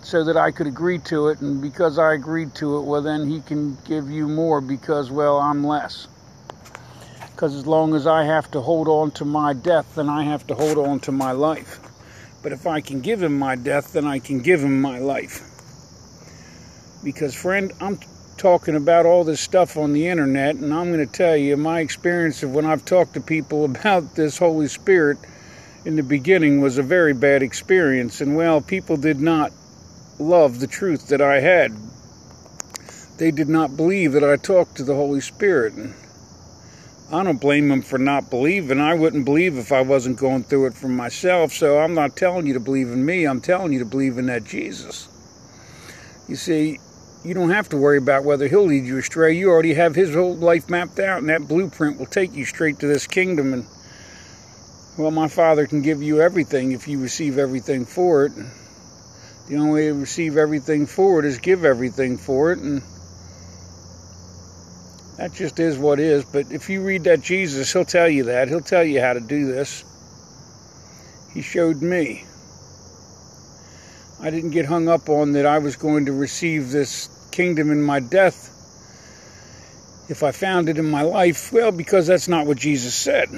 so 0.04 0.26
that 0.26 0.36
I 0.36 0.52
could 0.52 0.68
agree 0.68 1.00
to 1.06 1.30
it, 1.30 1.40
and 1.40 1.62
because 1.62 1.98
I 1.98 2.12
agreed 2.12 2.54
to 2.56 2.76
it, 2.76 2.82
well, 2.82 3.02
then 3.02 3.26
he 3.26 3.40
can 3.40 3.78
give 3.86 4.12
you 4.12 4.28
more 4.28 4.60
because, 4.60 5.12
well, 5.12 5.38
I'm 5.38 5.64
less. 5.64 6.10
Because 7.32 7.56
as 7.56 7.66
long 7.66 7.96
as 7.96 8.06
I 8.06 8.26
have 8.26 8.52
to 8.52 8.60
hold 8.60 8.90
on 8.90 9.12
to 9.12 9.24
my 9.24 9.54
death, 9.54 9.96
then 9.96 10.10
I 10.10 10.24
have 10.24 10.46
to 10.48 10.56
hold 10.56 10.78
on 10.78 11.00
to 11.00 11.14
my 11.14 11.32
life. 11.32 11.80
But 12.44 12.52
if 12.52 12.68
I 12.68 12.82
can 12.82 13.00
give 13.00 13.24
him 13.24 13.40
my 13.40 13.56
death, 13.56 13.94
then 13.94 14.06
I 14.06 14.20
can 14.20 14.40
give 14.40 14.60
him 14.60 14.82
my 14.82 15.00
life. 15.00 15.40
Because, 17.02 17.34
friend, 17.34 17.72
I'm 17.80 17.98
talking 18.38 18.76
about 18.76 19.06
all 19.06 19.24
this 19.24 19.42
stuff 19.42 19.78
on 19.78 19.94
the 19.94 20.08
internet, 20.08 20.56
and 20.56 20.74
I'm 20.74 20.92
going 20.92 21.06
to 21.06 21.12
tell 21.12 21.36
you 21.36 21.58
my 21.58 21.80
experience 21.80 22.44
of 22.44 22.54
when 22.54 22.66
I've 22.66 22.86
talked 22.86 23.14
to 23.14 23.22
people 23.22 23.66
about 23.76 24.16
this 24.16 24.38
Holy 24.38 24.68
Spirit 24.68 25.18
in 25.86 25.96
the 25.96 26.04
beginning 26.04 26.62
was 26.62 26.78
a 26.78 26.84
very 26.84 27.14
bad 27.14 27.42
experience. 27.42 28.22
And, 28.22 28.36
well, 28.36 28.62
people 28.62 28.98
did 28.98 29.20
not 29.20 29.52
love 30.20 30.60
the 30.60 30.68
truth 30.68 31.08
that 31.08 31.22
I 31.22 31.40
had. 31.40 31.72
They 33.18 33.32
did 33.32 33.50
not 33.50 33.76
believe 33.76 34.14
that 34.14 34.24
I 34.24 34.36
talked 34.36 34.78
to 34.78 34.84
the 34.84 34.96
Holy 34.96 35.22
Spirit. 35.22 35.74
And 35.74 35.94
I 37.12 37.24
don't 37.24 37.42
blame 37.42 37.70
them 37.70 37.82
for 37.82 37.98
not 37.98 38.30
believing. 38.30 38.80
I 38.80 38.94
wouldn't 38.94 39.26
believe 39.26 39.58
if 39.58 39.72
I 39.72 39.82
wasn't 39.82 40.18
going 40.18 40.44
through 40.44 40.68
it 40.68 40.74
for 40.74 40.88
myself. 40.88 41.52
So 41.52 41.80
I'm 41.80 41.94
not 41.94 42.16
telling 42.16 42.48
you 42.48 42.54
to 42.54 42.60
believe 42.60 42.88
in 42.88 43.06
me. 43.06 43.26
I'm 43.26 43.42
telling 43.42 43.74
you 43.74 43.80
to 43.80 43.86
believe 43.86 44.18
in 44.18 44.28
that 44.28 44.44
Jesus. 44.44 45.08
You 46.28 46.36
see, 46.36 46.80
you 47.24 47.34
don't 47.34 47.52
have 47.52 47.70
to 47.70 47.78
worry 47.78 47.98
about 47.98 48.24
whether 48.24 48.48
he'll 48.48 48.66
lead 48.66 48.86
you 48.86 48.98
astray. 48.98 49.34
You 49.34 49.50
already 49.50 49.76
have 49.76 49.94
his 49.94 50.14
whole 50.14 50.36
life 50.36 50.70
mapped 50.70 51.00
out, 51.00 51.20
and 51.20 51.30
that 51.30 51.48
blueprint 51.48 52.00
will 52.00 52.08
take 52.08 52.34
you 52.34 52.46
straight 52.46 52.80
to 52.80 52.88
this 52.88 53.06
kingdom. 53.06 53.54
And 53.54 53.66
well, 54.98 55.12
my 55.12 55.28
Father 55.28 55.68
can 55.68 55.82
give 55.82 56.02
you 56.02 56.22
everything 56.22 56.72
if 56.72 56.88
you 56.88 57.00
receive 57.00 57.38
everything 57.38 57.86
for 57.86 58.26
it. 58.26 58.32
The 59.48 59.58
only 59.58 59.72
way 59.72 59.88
to 59.88 59.94
receive 59.94 60.38
everything 60.38 60.88
for 60.88 61.20
it 61.20 61.26
is 61.26 61.38
give 61.38 61.64
everything 61.64 62.18
for 62.18 62.52
it, 62.54 62.60
and 62.60 62.82
that 65.18 65.34
just 65.34 65.60
is 65.60 65.78
what 65.78 66.00
is. 66.00 66.26
But 66.26 66.52
if 66.52 66.70
you 66.70 66.82
read 66.82 67.04
that 67.04 67.22
Jesus, 67.22 67.72
he'll 67.72 67.86
tell 67.86 68.10
you 68.10 68.24
that. 68.26 68.48
He'll 68.48 68.62
tell 68.62 68.84
you 68.84 69.00
how 69.00 69.14
to 69.14 69.20
do 69.20 69.46
this. 69.46 69.84
He 71.34 71.42
showed 71.42 71.82
me. 71.82 72.26
I 74.22 74.30
didn't 74.30 74.52
get 74.52 74.66
hung 74.66 74.88
up 74.88 75.10
on 75.10 75.34
that 75.34 75.46
I 75.46 75.58
was 75.58 75.76
going 75.76 76.06
to 76.06 76.14
receive 76.14 76.72
this 76.72 77.10
kingdom 77.32 77.72
in 77.72 77.82
my 77.82 78.00
death 78.00 78.50
if 80.10 80.24
I 80.24 80.32
found 80.32 80.70
it 80.70 80.78
in 80.78 80.90
my 80.90 81.02
life. 81.02 81.52
Well, 81.52 81.72
because 81.72 82.08
that's 82.08 82.28
not 82.28 82.46
what 82.46 82.58
Jesus 82.58 82.94
said. 82.94 83.30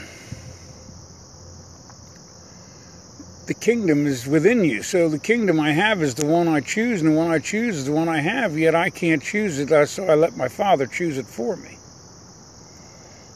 the 3.45 3.53
kingdom 3.53 4.07
is 4.07 4.25
within 4.25 4.63
you. 4.63 4.81
So 4.83 5.09
the 5.09 5.19
kingdom 5.19 5.59
I 5.59 5.71
have 5.71 6.01
is 6.01 6.15
the 6.15 6.25
one 6.25 6.47
I 6.47 6.61
choose, 6.61 7.01
and 7.01 7.11
the 7.11 7.17
one 7.17 7.29
I 7.29 7.39
choose 7.39 7.77
is 7.77 7.85
the 7.85 7.91
one 7.91 8.07
I 8.07 8.19
have, 8.19 8.57
yet 8.57 8.73
I 8.73 8.89
can't 8.89 9.21
choose 9.21 9.59
it, 9.59 9.87
so 9.87 10.05
I 10.05 10.15
let 10.15 10.37
my 10.37 10.47
Father 10.47 10.87
choose 10.87 11.17
it 11.17 11.25
for 11.25 11.57
me. 11.57 11.77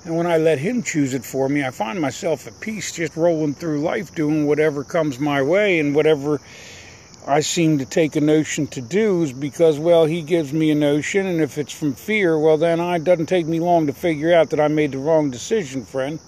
And 0.06 0.16
when 0.16 0.26
I 0.26 0.38
let 0.38 0.60
Him 0.60 0.84
choose 0.84 1.14
it 1.14 1.26
for 1.26 1.50
me, 1.50 1.66
I 1.66 1.72
find 1.72 2.00
myself 2.00 2.48
at 2.48 2.60
peace 2.62 2.94
just 2.94 3.18
rolling 3.18 3.54
through 3.54 3.82
life, 3.82 4.16
doing 4.16 4.48
whatever 4.48 4.86
comes 4.86 5.20
my 5.20 5.42
way 5.42 5.80
and 5.80 5.94
whatever 5.94 6.40
I 7.30 7.42
seem 7.42 7.80
to 7.80 7.86
take 7.86 8.16
a 8.16 8.22
notion 8.22 8.68
to 8.68 8.80
do 8.80 9.22
is 9.22 9.34
because, 9.34 9.78
well, 9.78 10.06
he 10.06 10.22
gives 10.22 10.54
me 10.54 10.72
a 10.72 10.76
notion, 10.76 11.26
and 11.26 11.42
if 11.42 11.58
it's 11.58 11.78
from 11.78 11.94
fear, 11.94 12.40
well, 12.40 12.56
then 12.56 12.80
it 12.80 13.04
doesn't 13.04 13.26
take 13.26 13.46
me 13.46 13.60
long 13.60 13.88
to 13.88 13.94
figure 13.94 14.34
out 14.34 14.52
that 14.52 14.62
I 14.62 14.70
made 14.70 14.94
the 14.94 15.00
wrong 15.00 15.30
decision, 15.30 15.84
friend. 15.84 16.20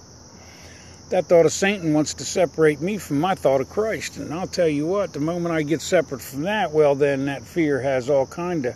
That 1.09 1.27
thought 1.27 1.45
of 1.45 1.53
Satan 1.53 1.93
wants 1.93 2.15
to 2.15 2.25
separate 2.25 2.81
me 2.81 2.97
from 2.97 3.21
my 3.21 3.33
thought 3.33 3.61
of 3.61 3.69
Christ, 3.69 4.17
and 4.17 4.33
I'll 4.33 4.45
tell 4.45 4.67
you 4.67 4.85
what, 4.87 5.13
the 5.13 5.21
moment 5.21 5.55
I 5.55 5.61
get 5.61 5.81
separate 5.81 6.21
from 6.21 6.41
that, 6.41 6.73
well, 6.73 6.95
then 6.95 7.27
that 7.27 7.43
fear 7.45 7.79
has 7.79 8.09
all 8.09 8.25
kind 8.25 8.65
of 8.65 8.75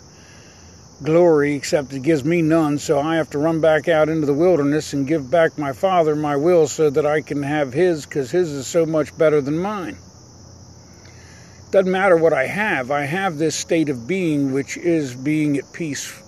glory, 1.02 1.54
except 1.54 1.92
it 1.92 2.02
gives 2.02 2.24
me 2.24 2.40
none, 2.40 2.78
so 2.78 3.00
I 3.00 3.16
have 3.16 3.28
to 3.30 3.38
run 3.38 3.60
back 3.60 3.86
out 3.86 4.08
into 4.08 4.26
the 4.26 4.32
wilderness 4.32 4.94
and 4.94 5.06
give 5.06 5.30
back 5.30 5.58
my 5.58 5.74
Father 5.74 6.16
my 6.16 6.36
will 6.36 6.68
so 6.68 6.88
that 6.88 7.04
I 7.04 7.20
can 7.20 7.42
have 7.42 7.74
His, 7.74 8.06
because 8.06 8.30
His 8.30 8.50
is 8.50 8.66
so 8.66 8.86
much 8.86 9.14
better 9.18 9.42
than 9.42 9.58
mine. 9.58 9.98
Doesn't 11.74 11.90
matter 11.90 12.16
what 12.16 12.32
I 12.32 12.46
have, 12.46 12.92
I 12.92 13.02
have 13.02 13.36
this 13.36 13.56
state 13.56 13.88
of 13.88 14.06
being 14.06 14.52
which 14.52 14.76
is 14.76 15.16
being 15.16 15.58
at 15.58 15.72
peace 15.72 16.22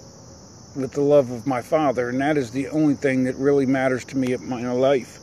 with 0.74 0.90
the 0.90 1.02
love 1.02 1.30
of 1.30 1.46
my 1.46 1.62
Father, 1.62 2.08
and 2.08 2.20
that 2.20 2.36
is 2.36 2.50
the 2.50 2.66
only 2.70 2.94
thing 2.94 3.22
that 3.24 3.36
really 3.36 3.64
matters 3.64 4.04
to 4.06 4.16
me 4.16 4.32
in 4.32 4.48
my 4.48 4.68
life. 4.72 5.20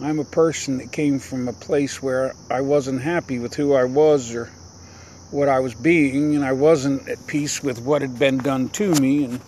I'm 0.00 0.20
a 0.20 0.24
person 0.24 0.78
that 0.78 0.92
came 0.92 1.18
from 1.18 1.48
a 1.48 1.52
place 1.52 2.00
where 2.00 2.36
I 2.52 2.60
wasn't 2.60 3.02
happy 3.02 3.40
with 3.40 3.52
who 3.52 3.74
I 3.74 3.82
was 3.82 4.32
or 4.32 4.44
what 5.32 5.48
I 5.48 5.58
was 5.58 5.74
being, 5.74 6.36
and 6.36 6.44
I 6.44 6.52
wasn't 6.52 7.08
at 7.08 7.26
peace 7.26 7.60
with 7.60 7.80
what 7.80 8.00
had 8.00 8.16
been 8.16 8.38
done 8.38 8.68
to 8.68 8.94
me, 9.00 9.24
and 9.24 9.40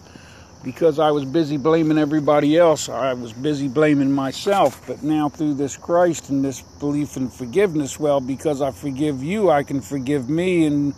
because 0.62 0.98
I 0.98 1.10
was 1.10 1.24
busy 1.24 1.56
blaming 1.56 1.98
everybody 1.98 2.56
else, 2.56 2.88
I 2.88 3.14
was 3.14 3.32
busy 3.32 3.68
blaming 3.68 4.12
myself. 4.12 4.86
But 4.86 5.02
now, 5.02 5.28
through 5.28 5.54
this 5.54 5.76
Christ 5.76 6.28
and 6.28 6.44
this 6.44 6.60
belief 6.60 7.16
in 7.16 7.30
forgiveness, 7.30 7.98
well, 7.98 8.20
because 8.20 8.60
I 8.60 8.70
forgive 8.70 9.22
you, 9.22 9.50
I 9.50 9.62
can 9.62 9.80
forgive 9.80 10.28
me, 10.28 10.66
and 10.66 10.94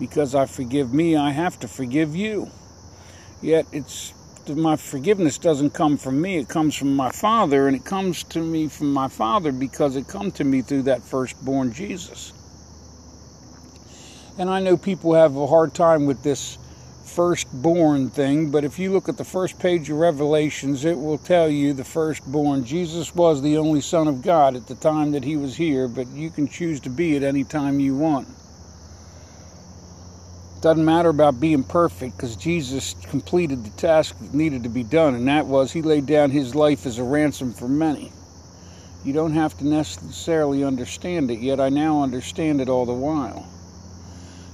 because 0.00 0.34
I 0.34 0.46
forgive 0.46 0.92
me, 0.92 1.16
I 1.16 1.30
have 1.30 1.58
to 1.60 1.68
forgive 1.68 2.16
you. 2.16 2.50
Yet, 3.40 3.66
it's 3.72 4.12
my 4.48 4.76
forgiveness 4.76 5.36
doesn't 5.36 5.74
come 5.74 5.98
from 5.98 6.20
me, 6.20 6.38
it 6.38 6.48
comes 6.48 6.74
from 6.74 6.96
my 6.96 7.10
Father, 7.10 7.66
and 7.66 7.76
it 7.76 7.84
comes 7.84 8.24
to 8.24 8.40
me 8.40 8.66
from 8.66 8.92
my 8.92 9.08
Father 9.08 9.52
because 9.52 9.94
it 9.94 10.08
come 10.08 10.30
to 10.32 10.44
me 10.44 10.62
through 10.62 10.82
that 10.82 11.02
firstborn 11.02 11.72
Jesus. 11.72 12.32
And 14.38 14.48
I 14.48 14.60
know 14.60 14.76
people 14.76 15.14
have 15.14 15.36
a 15.36 15.46
hard 15.46 15.74
time 15.74 16.06
with 16.06 16.22
this 16.22 16.58
firstborn 17.08 18.10
thing, 18.10 18.50
but 18.50 18.64
if 18.64 18.78
you 18.78 18.92
look 18.92 19.08
at 19.08 19.16
the 19.16 19.24
first 19.24 19.58
page 19.58 19.90
of 19.90 19.96
Revelations, 19.96 20.84
it 20.84 20.96
will 20.96 21.18
tell 21.18 21.48
you 21.48 21.72
the 21.72 21.84
firstborn. 21.84 22.64
Jesus 22.64 23.14
was 23.14 23.42
the 23.42 23.56
only 23.56 23.80
Son 23.80 24.06
of 24.06 24.22
God 24.22 24.54
at 24.54 24.66
the 24.68 24.76
time 24.76 25.10
that 25.12 25.24
he 25.24 25.36
was 25.36 25.56
here, 25.56 25.88
but 25.88 26.06
you 26.08 26.30
can 26.30 26.46
choose 26.46 26.78
to 26.80 26.90
be 26.90 27.16
at 27.16 27.22
any 27.22 27.42
time 27.42 27.80
you 27.80 27.96
want. 27.96 28.28
Doesn't 30.60 30.84
matter 30.84 31.08
about 31.08 31.40
being 31.40 31.64
perfect 31.64 32.16
because 32.16 32.36
Jesus 32.36 32.94
completed 33.08 33.64
the 33.64 33.70
task 33.70 34.18
that 34.20 34.34
needed 34.34 34.64
to 34.64 34.68
be 34.68 34.82
done, 34.82 35.14
and 35.14 35.26
that 35.28 35.46
was 35.46 35.72
he 35.72 35.82
laid 35.82 36.06
down 36.06 36.30
his 36.30 36.54
life 36.54 36.84
as 36.84 36.98
a 36.98 37.04
ransom 37.04 37.52
for 37.52 37.68
many. 37.68 38.12
You 39.04 39.12
don't 39.12 39.34
have 39.34 39.56
to 39.58 39.66
necessarily 39.66 40.64
understand 40.64 41.30
it, 41.30 41.38
yet 41.38 41.60
I 41.60 41.68
now 41.68 42.02
understand 42.02 42.60
it 42.60 42.68
all 42.68 42.86
the 42.86 42.92
while. 42.92 43.46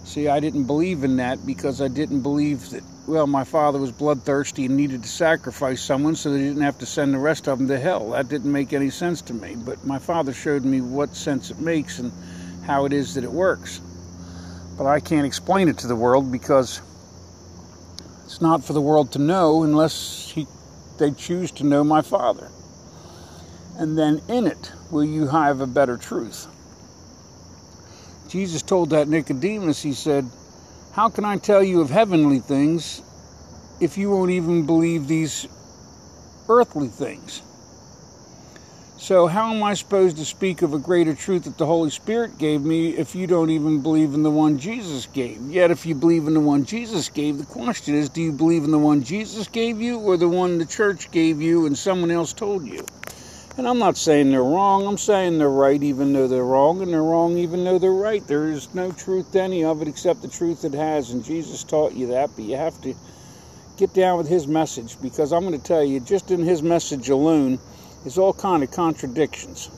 See, 0.05 0.29
I 0.29 0.39
didn't 0.39 0.65
believe 0.65 1.03
in 1.03 1.17
that 1.17 1.45
because 1.47 1.81
I 1.81 1.89
didn't 1.89 2.21
believe 2.21 2.71
that, 2.71 2.83
well, 3.07 3.27
my 3.27 3.43
father 3.43 3.79
was 3.79 3.91
bloodthirsty 3.91 4.67
and 4.67 4.77
needed 4.77 5.03
to 5.03 5.09
sacrifice 5.09 5.83
someone 5.83 6.15
so 6.15 6.31
they 6.31 6.41
didn't 6.41 6.63
have 6.63 6.79
to 6.79 6.87
send 6.87 7.15
the 7.15 7.19
rest 7.19 7.49
of 7.49 7.59
them 7.59 7.69
to 7.69 7.79
hell. 7.79 8.11
That 8.11 8.29
didn't 8.29 8.53
make 8.53 8.75
any 8.75 8.91
sense 8.91 9.23
to 9.23 9.35
me. 9.35 9.57
But 9.57 9.85
my 9.87 9.99
father 9.99 10.35
showed 10.35 10.63
me 10.65 10.83
what 10.83 11.17
sense 11.17 11.51
it 11.51 11.59
makes 11.59 11.99
and 11.99 12.13
how 12.67 12.85
it 12.85 12.93
is 12.93 13.15
that 13.15 13.25
it 13.25 13.33
works. 13.33 13.81
But 14.77 14.87
I 14.87 15.01
can't 15.01 15.27
explain 15.27 15.69
it 15.69 15.79
to 15.79 15.87
the 15.87 15.97
world 15.97 16.31
because 16.31 16.83
it's 18.25 18.43
not 18.43 18.63
for 18.63 18.75
the 18.75 18.83
world 18.83 19.13
to 19.13 19.19
know 19.19 19.63
unless 19.63 20.31
he, 20.31 20.47
they 20.99 21.13
choose 21.13 21.51
to 21.53 21.65
know 21.65 21.83
my 21.83 22.03
father. 22.03 22.51
And 23.79 23.97
then 23.97 24.21
in 24.29 24.47
it 24.47 24.71
will 24.91 25.05
you 25.05 25.29
have 25.29 25.61
a 25.61 25.67
better 25.67 25.97
truth. 25.97 26.47
Jesus 28.35 28.63
told 28.63 28.91
that 28.91 29.07
Nicodemus, 29.07 29.81
he 29.81 29.93
said, 29.93 30.29
How 30.93 31.09
can 31.09 31.25
I 31.25 31.37
tell 31.37 31.63
you 31.63 31.81
of 31.81 31.89
heavenly 31.89 32.41
things 32.41 33.01
if 33.81 33.97
you 33.97 34.11
won't 34.11 34.33
even 34.33 34.67
believe 34.67 35.07
these 35.07 35.47
earthly 36.49 36.89
things? 36.89 37.43
So, 38.97 39.29
how 39.29 39.55
am 39.55 39.63
I 39.63 39.75
supposed 39.75 40.17
to 40.17 40.25
speak 40.25 40.63
of 40.63 40.75
a 40.75 40.81
greater 40.81 41.15
truth 41.15 41.45
that 41.45 41.59
the 41.59 41.67
Holy 41.67 41.91
Spirit 41.91 42.37
gave 42.37 42.63
me 42.63 42.97
if 42.97 43.15
you 43.15 43.29
don't 43.29 43.51
even 43.51 43.83
believe 43.83 44.15
in 44.15 44.25
the 44.25 44.33
one 44.33 44.59
Jesus 44.59 45.07
gave? 45.07 45.41
Yet, 45.43 45.71
if 45.71 45.87
you 45.87 45.95
believe 45.95 46.27
in 46.27 46.35
the 46.35 46.41
one 46.41 46.65
Jesus 46.65 47.09
gave, 47.11 47.39
the 47.39 47.47
question 47.47 47.95
is 47.95 48.09
do 48.09 48.21
you 48.21 48.33
believe 48.33 48.65
in 48.65 48.73
the 48.73 48.79
one 48.79 49.05
Jesus 49.05 49.47
gave 49.47 49.81
you 49.81 50.01
or 50.01 50.17
the 50.17 50.29
one 50.29 50.59
the 50.59 50.67
church 50.67 51.09
gave 51.13 51.41
you 51.41 51.67
and 51.67 51.79
someone 51.79 52.11
else 52.11 52.33
told 52.33 52.67
you? 52.67 52.85
And 53.57 53.69
I'm 53.69 53.79
not 53.79 53.97
saying 53.97 54.33
they're 54.33 54.43
wrong. 54.43 54.85
I'm 54.85 54.99
saying 54.99 55.39
they're 55.39 55.49
right 55.49 55.81
even 55.81 56.13
though 56.13 56.27
they're 56.27 56.45
wrong, 56.45 56.83
and 56.83 56.93
they're 56.93 57.05
wrong 57.05 57.39
even 57.39 57.63
though 57.63 57.79
they're 57.79 57.93
right. 57.93 58.27
There 58.27 58.49
is 58.49 58.75
no 58.75 58.91
truth 58.91 59.31
to 59.33 59.43
any 59.43 59.63
of 59.63 59.81
it 59.81 59.87
except 59.87 60.23
the 60.23 60.29
truth 60.29 60.65
it 60.65 60.75
has, 60.75 61.13
and 61.13 61.25
Jesus 61.25 61.63
taught 61.63 61.93
you 61.93 62.09
that, 62.09 62.31
but 62.35 62.45
you 62.45 62.57
have 62.57 62.81
to 62.83 62.97
get 63.77 63.95
down 63.95 64.19
with 64.19 64.27
his 64.27 64.49
message 64.49 65.01
because 65.01 65.33
I'm 65.33 65.45
going 65.45 65.59
to 65.59 65.65
tell 65.65 65.85
you, 65.85 66.01
just 66.01 66.33
in 66.33 66.43
his 66.43 66.65
message 66.65 67.11
alone, 67.11 67.61
is 68.05 68.19
all 68.19 68.33
kind 68.33 68.65
of 68.65 68.73
contradictions. 68.73 69.71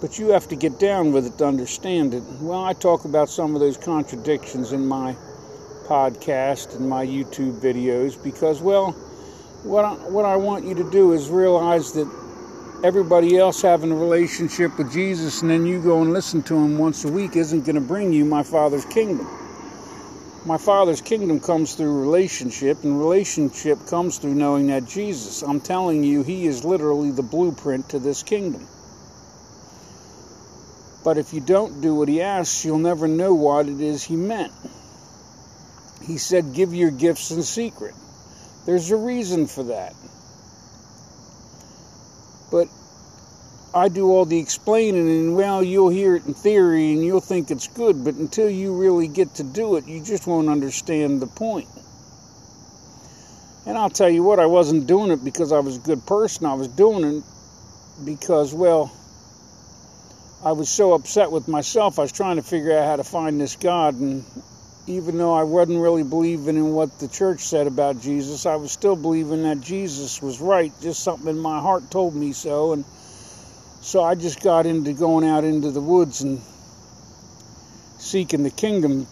But 0.00 0.20
you 0.20 0.28
have 0.28 0.46
to 0.48 0.56
get 0.56 0.78
down 0.78 1.10
with 1.10 1.26
it 1.26 1.36
to 1.38 1.46
understand 1.46 2.14
it. 2.14 2.22
Well, 2.40 2.64
I 2.64 2.74
talk 2.74 3.06
about 3.06 3.28
some 3.28 3.56
of 3.56 3.60
those 3.60 3.76
contradictions 3.76 4.72
in 4.72 4.86
my 4.86 5.16
podcast 5.86 6.76
and 6.76 6.88
my 6.88 7.04
YouTube 7.04 7.60
videos 7.60 8.22
because, 8.22 8.60
well, 8.60 8.94
what 9.64 9.84
I, 9.84 9.92
what 10.08 10.24
I 10.24 10.36
want 10.36 10.64
you 10.64 10.74
to 10.76 10.90
do 10.90 11.12
is 11.12 11.28
realize 11.28 11.92
that 11.92 12.08
everybody 12.84 13.36
else 13.36 13.60
having 13.60 13.90
a 13.90 13.96
relationship 13.96 14.78
with 14.78 14.92
Jesus 14.92 15.42
and 15.42 15.50
then 15.50 15.66
you 15.66 15.82
go 15.82 16.00
and 16.00 16.12
listen 16.12 16.42
to 16.44 16.54
him 16.54 16.78
once 16.78 17.04
a 17.04 17.08
week 17.08 17.34
isn't 17.36 17.64
going 17.64 17.74
to 17.74 17.80
bring 17.80 18.12
you 18.12 18.24
my 18.24 18.42
Father's 18.42 18.84
kingdom. 18.84 19.26
My 20.44 20.56
Father's 20.56 21.00
kingdom 21.00 21.40
comes 21.40 21.74
through 21.74 22.00
relationship, 22.00 22.84
and 22.84 22.98
relationship 22.98 23.86
comes 23.86 24.18
through 24.18 24.34
knowing 24.34 24.68
that 24.68 24.86
Jesus. 24.86 25.42
I'm 25.42 25.60
telling 25.60 26.04
you, 26.04 26.22
He 26.22 26.46
is 26.46 26.64
literally 26.64 27.10
the 27.10 27.22
blueprint 27.22 27.90
to 27.90 27.98
this 27.98 28.22
kingdom. 28.22 28.66
But 31.04 31.18
if 31.18 31.34
you 31.34 31.40
don't 31.40 31.80
do 31.82 31.94
what 31.94 32.08
He 32.08 32.22
asks, 32.22 32.64
you'll 32.64 32.78
never 32.78 33.08
know 33.08 33.34
what 33.34 33.68
it 33.68 33.80
is 33.80 34.04
He 34.04 34.16
meant. 34.16 34.52
He 36.06 36.16
said, 36.16 36.54
Give 36.54 36.72
your 36.72 36.92
gifts 36.92 37.30
in 37.30 37.42
secret. 37.42 37.94
There's 38.68 38.90
a 38.90 38.98
reason 38.98 39.46
for 39.46 39.62
that. 39.62 39.94
But 42.50 42.68
I 43.72 43.88
do 43.88 44.10
all 44.10 44.26
the 44.26 44.38
explaining, 44.38 45.08
and 45.08 45.34
well, 45.34 45.64
you'll 45.64 45.88
hear 45.88 46.16
it 46.16 46.26
in 46.26 46.34
theory 46.34 46.92
and 46.92 47.02
you'll 47.02 47.22
think 47.22 47.50
it's 47.50 47.66
good, 47.66 48.04
but 48.04 48.16
until 48.16 48.50
you 48.50 48.78
really 48.78 49.08
get 49.08 49.36
to 49.36 49.42
do 49.42 49.76
it, 49.76 49.86
you 49.86 50.04
just 50.04 50.26
won't 50.26 50.50
understand 50.50 51.22
the 51.22 51.26
point. 51.26 51.66
And 53.64 53.78
I'll 53.78 53.88
tell 53.88 54.10
you 54.10 54.22
what, 54.22 54.38
I 54.38 54.44
wasn't 54.44 54.86
doing 54.86 55.12
it 55.12 55.24
because 55.24 55.50
I 55.50 55.60
was 55.60 55.78
a 55.78 55.80
good 55.80 56.04
person. 56.04 56.44
I 56.44 56.52
was 56.52 56.68
doing 56.68 57.04
it 57.04 57.24
because, 58.04 58.52
well, 58.52 58.92
I 60.44 60.52
was 60.52 60.68
so 60.68 60.92
upset 60.92 61.32
with 61.32 61.48
myself. 61.48 61.98
I 61.98 62.02
was 62.02 62.12
trying 62.12 62.36
to 62.36 62.42
figure 62.42 62.76
out 62.78 62.84
how 62.84 62.96
to 62.96 63.04
find 63.04 63.40
this 63.40 63.56
God, 63.56 63.94
and 63.94 64.26
even 64.88 65.18
though 65.18 65.34
I 65.34 65.42
wasn't 65.42 65.80
really 65.80 66.02
believing 66.02 66.56
in 66.56 66.72
what 66.72 66.98
the 66.98 67.08
church 67.08 67.40
said 67.40 67.66
about 67.66 68.00
Jesus, 68.00 68.46
I 68.46 68.56
was 68.56 68.72
still 68.72 68.96
believing 68.96 69.42
that 69.42 69.60
Jesus 69.60 70.22
was 70.22 70.40
right. 70.40 70.72
Just 70.80 71.02
something 71.02 71.28
in 71.28 71.38
my 71.38 71.60
heart 71.60 71.90
told 71.90 72.14
me 72.14 72.32
so. 72.32 72.72
And 72.72 72.84
so 73.82 74.02
I 74.02 74.14
just 74.14 74.42
got 74.42 74.64
into 74.64 74.94
going 74.94 75.28
out 75.28 75.44
into 75.44 75.70
the 75.70 75.80
woods 75.82 76.22
and 76.22 76.40
seeking 77.98 78.42
the 78.42 78.50
kingdom 78.50 79.06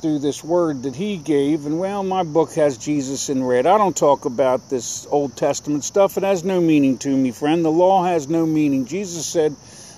through 0.00 0.18
this 0.18 0.42
word 0.42 0.82
that 0.82 0.96
he 0.96 1.16
gave. 1.16 1.64
And 1.64 1.78
well, 1.78 2.02
my 2.02 2.24
book 2.24 2.52
has 2.54 2.76
Jesus 2.76 3.28
in 3.28 3.42
red. 3.44 3.66
I 3.66 3.78
don't 3.78 3.96
talk 3.96 4.24
about 4.24 4.68
this 4.68 5.06
Old 5.10 5.36
Testament 5.36 5.84
stuff. 5.84 6.18
It 6.18 6.24
has 6.24 6.42
no 6.42 6.60
meaning 6.60 6.98
to 6.98 7.08
me, 7.08 7.30
friend. 7.30 7.64
The 7.64 7.70
law 7.70 8.02
has 8.02 8.28
no 8.28 8.44
meaning. 8.44 8.84
Jesus 8.84 9.24
said, 9.24 9.54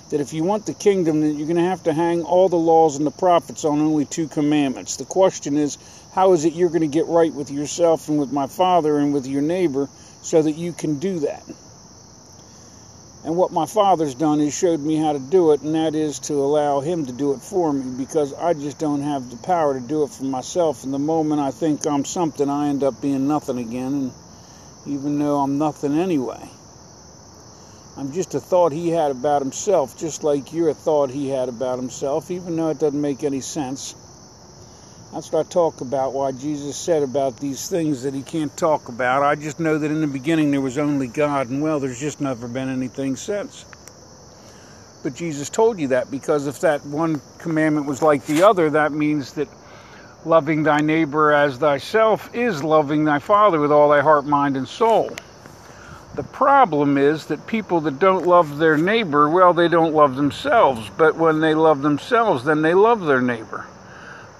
that 0.09 0.21
if 0.21 0.33
you 0.33 0.43
want 0.43 0.65
the 0.65 0.73
kingdom, 0.73 1.21
then 1.21 1.37
you're 1.37 1.47
going 1.47 1.57
to 1.57 1.63
have 1.63 1.83
to 1.83 1.93
hang 1.93 2.23
all 2.23 2.47
the 2.47 2.55
laws 2.55 2.95
and 2.95 3.05
the 3.05 3.11
prophets 3.11 3.65
on 3.65 3.79
only 3.79 4.05
two 4.05 4.27
commandments. 4.27 4.95
The 4.95 5.05
question 5.05 5.57
is, 5.57 5.77
how 6.13 6.33
is 6.33 6.45
it 6.45 6.53
you're 6.53 6.69
going 6.69 6.81
to 6.81 6.87
get 6.87 7.07
right 7.07 7.33
with 7.33 7.51
yourself 7.51 8.07
and 8.07 8.17
with 8.17 8.31
my 8.31 8.47
Father 8.47 8.97
and 8.97 9.13
with 9.13 9.27
your 9.27 9.41
neighbor 9.41 9.89
so 10.21 10.41
that 10.41 10.53
you 10.53 10.71
can 10.71 10.99
do 10.99 11.19
that? 11.19 11.43
And 13.25 13.35
what 13.35 13.51
my 13.51 13.65
Father's 13.65 14.15
done 14.15 14.39
is 14.39 14.57
showed 14.57 14.79
me 14.79 14.95
how 14.95 15.11
to 15.11 15.19
do 15.19 15.51
it, 15.51 15.61
and 15.61 15.75
that 15.75 15.95
is 15.95 16.19
to 16.19 16.35
allow 16.35 16.79
Him 16.79 17.05
to 17.07 17.11
do 17.11 17.33
it 17.33 17.39
for 17.39 17.73
me 17.73 17.97
because 17.97 18.33
I 18.33 18.53
just 18.53 18.77
don't 18.77 19.01
have 19.01 19.29
the 19.29 19.35
power 19.37 19.73
to 19.73 19.85
do 19.85 20.03
it 20.03 20.11
for 20.11 20.23
myself. 20.23 20.85
And 20.85 20.93
the 20.93 20.99
moment 20.99 21.41
I 21.41 21.51
think 21.51 21.85
I'm 21.85 22.05
something, 22.05 22.49
I 22.49 22.69
end 22.69 22.83
up 22.83 23.01
being 23.01 23.27
nothing 23.27 23.57
again, 23.57 23.93
and 23.93 24.11
even 24.85 25.19
though 25.19 25.39
I'm 25.39 25.57
nothing 25.57 25.97
anyway. 25.99 26.49
I'm 27.97 28.11
just 28.11 28.35
a 28.35 28.39
thought 28.39 28.71
he 28.71 28.89
had 28.89 29.09
about 29.09 29.41
himself, 29.41 29.97
just 29.97 30.23
like 30.23 30.53
you're 30.53 30.69
a 30.69 30.73
thought 30.75 31.09
he 31.09 31.29
had 31.29 31.49
about 31.49 31.79
himself, 31.79 32.29
even 32.29 32.55
though 32.55 32.69
it 32.69 32.77
doesn't 32.77 33.01
make 33.01 33.23
any 33.23 33.41
sense. 33.41 33.95
That's 35.11 35.31
what 35.31 35.47
I 35.47 35.49
talk 35.49 35.81
about, 35.81 36.13
why 36.13 36.31
Jesus 36.31 36.77
said 36.77 37.01
about 37.01 37.39
these 37.39 37.67
things 37.69 38.03
that 38.03 38.13
he 38.13 38.21
can't 38.21 38.55
talk 38.55 38.87
about. 38.87 39.23
I 39.23 39.33
just 39.33 39.59
know 39.59 39.79
that 39.79 39.89
in 39.89 40.01
the 40.01 40.07
beginning 40.07 40.51
there 40.51 40.61
was 40.61 40.77
only 40.77 41.07
God, 41.07 41.49
and 41.49 41.59
well, 41.59 41.79
there's 41.79 41.99
just 41.99 42.21
never 42.21 42.47
been 42.47 42.69
anything 42.69 43.15
since. 43.15 43.65
But 45.01 45.15
Jesus 45.15 45.49
told 45.49 45.79
you 45.79 45.87
that 45.87 46.11
because 46.11 46.45
if 46.45 46.59
that 46.61 46.85
one 46.85 47.19
commandment 47.39 47.87
was 47.87 48.03
like 48.03 48.27
the 48.27 48.43
other, 48.43 48.69
that 48.71 48.91
means 48.91 49.33
that 49.33 49.47
loving 50.23 50.61
thy 50.61 50.81
neighbor 50.81 51.33
as 51.33 51.57
thyself 51.57 52.29
is 52.35 52.63
loving 52.63 53.05
thy 53.05 53.17
Father 53.17 53.59
with 53.59 53.71
all 53.71 53.89
thy 53.89 54.01
heart, 54.01 54.25
mind, 54.25 54.55
and 54.55 54.67
soul. 54.67 55.09
The 56.17 56.23
problem 56.23 56.97
is 56.97 57.27
that 57.27 57.45
people 57.45 57.79
that 57.81 57.99
don't 57.99 58.25
love 58.25 58.57
their 58.57 58.75
neighbor, 58.75 59.29
well, 59.29 59.53
they 59.53 59.67
don't 59.67 59.93
love 59.93 60.15
themselves. 60.15 60.89
But 60.97 61.15
when 61.15 61.41
they 61.41 61.53
love 61.53 61.83
themselves, 61.83 62.43
then 62.43 62.63
they 62.63 62.73
love 62.73 63.05
their 63.05 63.21
neighbor. 63.21 63.67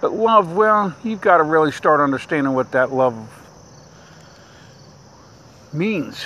But 0.02 0.12
love, 0.12 0.54
well, 0.54 0.96
you've 1.04 1.22
got 1.22 1.38
to 1.38 1.44
really 1.44 1.72
start 1.72 2.02
understanding 2.02 2.54
what 2.54 2.72
that 2.72 2.92
love 2.92 3.16
means. 5.72 6.26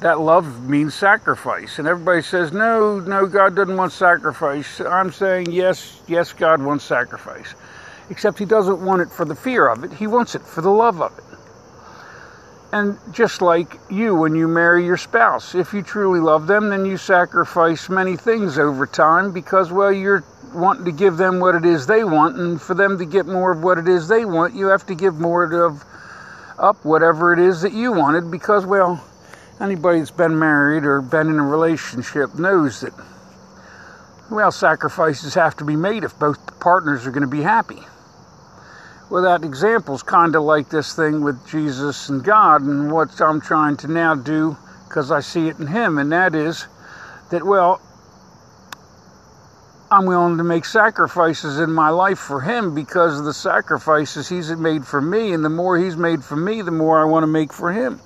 That 0.00 0.20
love 0.20 0.66
means 0.66 0.94
sacrifice. 0.94 1.78
And 1.78 1.86
everybody 1.86 2.22
says, 2.22 2.50
no, 2.50 2.98
no, 2.98 3.26
God 3.26 3.54
doesn't 3.54 3.76
want 3.76 3.92
sacrifice. 3.92 4.80
I'm 4.80 5.12
saying, 5.12 5.52
yes, 5.52 6.00
yes, 6.08 6.32
God 6.32 6.62
wants 6.62 6.84
sacrifice. 6.84 7.54
Except 8.08 8.38
He 8.38 8.46
doesn't 8.46 8.82
want 8.82 9.02
it 9.02 9.10
for 9.10 9.26
the 9.26 9.34
fear 9.34 9.68
of 9.68 9.84
it, 9.84 9.92
He 9.92 10.06
wants 10.06 10.34
it 10.34 10.40
for 10.40 10.62
the 10.62 10.70
love 10.70 11.02
of 11.02 11.18
it. 11.18 11.31
And 12.72 12.98
just 13.12 13.42
like 13.42 13.78
you 13.90 14.14
when 14.14 14.34
you 14.34 14.48
marry 14.48 14.84
your 14.84 14.96
spouse, 14.96 15.54
if 15.54 15.74
you 15.74 15.82
truly 15.82 16.20
love 16.20 16.46
them, 16.46 16.70
then 16.70 16.86
you 16.86 16.96
sacrifice 16.96 17.90
many 17.90 18.16
things 18.16 18.58
over 18.58 18.86
time 18.86 19.30
because, 19.32 19.70
well, 19.70 19.92
you're 19.92 20.24
wanting 20.54 20.86
to 20.86 20.92
give 20.92 21.18
them 21.18 21.38
what 21.38 21.54
it 21.54 21.64
is 21.64 21.86
they 21.86 22.04
want, 22.04 22.36
and 22.36 22.60
for 22.60 22.74
them 22.74 22.98
to 22.98 23.04
get 23.04 23.26
more 23.26 23.52
of 23.52 23.62
what 23.62 23.78
it 23.78 23.88
is 23.88 24.08
they 24.08 24.24
want, 24.24 24.54
you 24.54 24.66
have 24.66 24.86
to 24.86 24.94
give 24.94 25.18
more 25.18 25.44
of 25.44 25.84
up 26.58 26.84
whatever 26.84 27.32
it 27.32 27.38
is 27.38 27.62
that 27.62 27.72
you 27.72 27.92
wanted 27.92 28.30
because, 28.30 28.64
well, 28.64 29.02
anybody 29.60 29.98
that's 29.98 30.10
been 30.10 30.38
married 30.38 30.84
or 30.84 31.00
been 31.00 31.28
in 31.28 31.38
a 31.38 31.44
relationship 31.44 32.34
knows 32.38 32.80
that, 32.80 32.92
well, 34.30 34.50
sacrifices 34.50 35.34
have 35.34 35.56
to 35.56 35.64
be 35.64 35.76
made 35.76 36.04
if 36.04 36.18
both 36.18 36.58
partners 36.60 37.06
are 37.06 37.10
going 37.10 37.22
to 37.22 37.26
be 37.26 37.42
happy. 37.42 37.82
That 39.20 39.44
example's 39.44 40.02
kind 40.02 40.34
of 40.34 40.42
like 40.42 40.70
this 40.70 40.94
thing 40.94 41.20
with 41.20 41.46
Jesus 41.46 42.08
and 42.08 42.24
God, 42.24 42.62
and 42.62 42.90
what 42.90 43.20
I'm 43.20 43.40
trying 43.40 43.76
to 43.78 43.88
now 43.88 44.14
do 44.14 44.56
because 44.88 45.10
I 45.10 45.20
see 45.20 45.48
it 45.48 45.58
in 45.58 45.66
Him, 45.68 45.96
and 45.98 46.12
that 46.12 46.34
is 46.34 46.66
that, 47.30 47.42
well, 47.44 47.80
I'm 49.90 50.06
willing 50.06 50.38
to 50.38 50.44
make 50.44 50.64
sacrifices 50.64 51.58
in 51.58 51.72
my 51.72 51.88
life 51.88 52.18
for 52.18 52.42
Him 52.42 52.74
because 52.74 53.18
of 53.18 53.24
the 53.24 53.32
sacrifices 53.32 54.28
He's 54.28 54.50
made 54.50 54.86
for 54.86 55.00
me, 55.00 55.32
and 55.32 55.42
the 55.42 55.48
more 55.48 55.78
He's 55.78 55.96
made 55.96 56.22
for 56.24 56.36
me, 56.36 56.60
the 56.60 56.70
more 56.70 57.00
I 57.00 57.04
want 57.04 57.22
to 57.22 57.26
make 57.26 57.52
for 57.52 57.72
Him. 57.72 58.00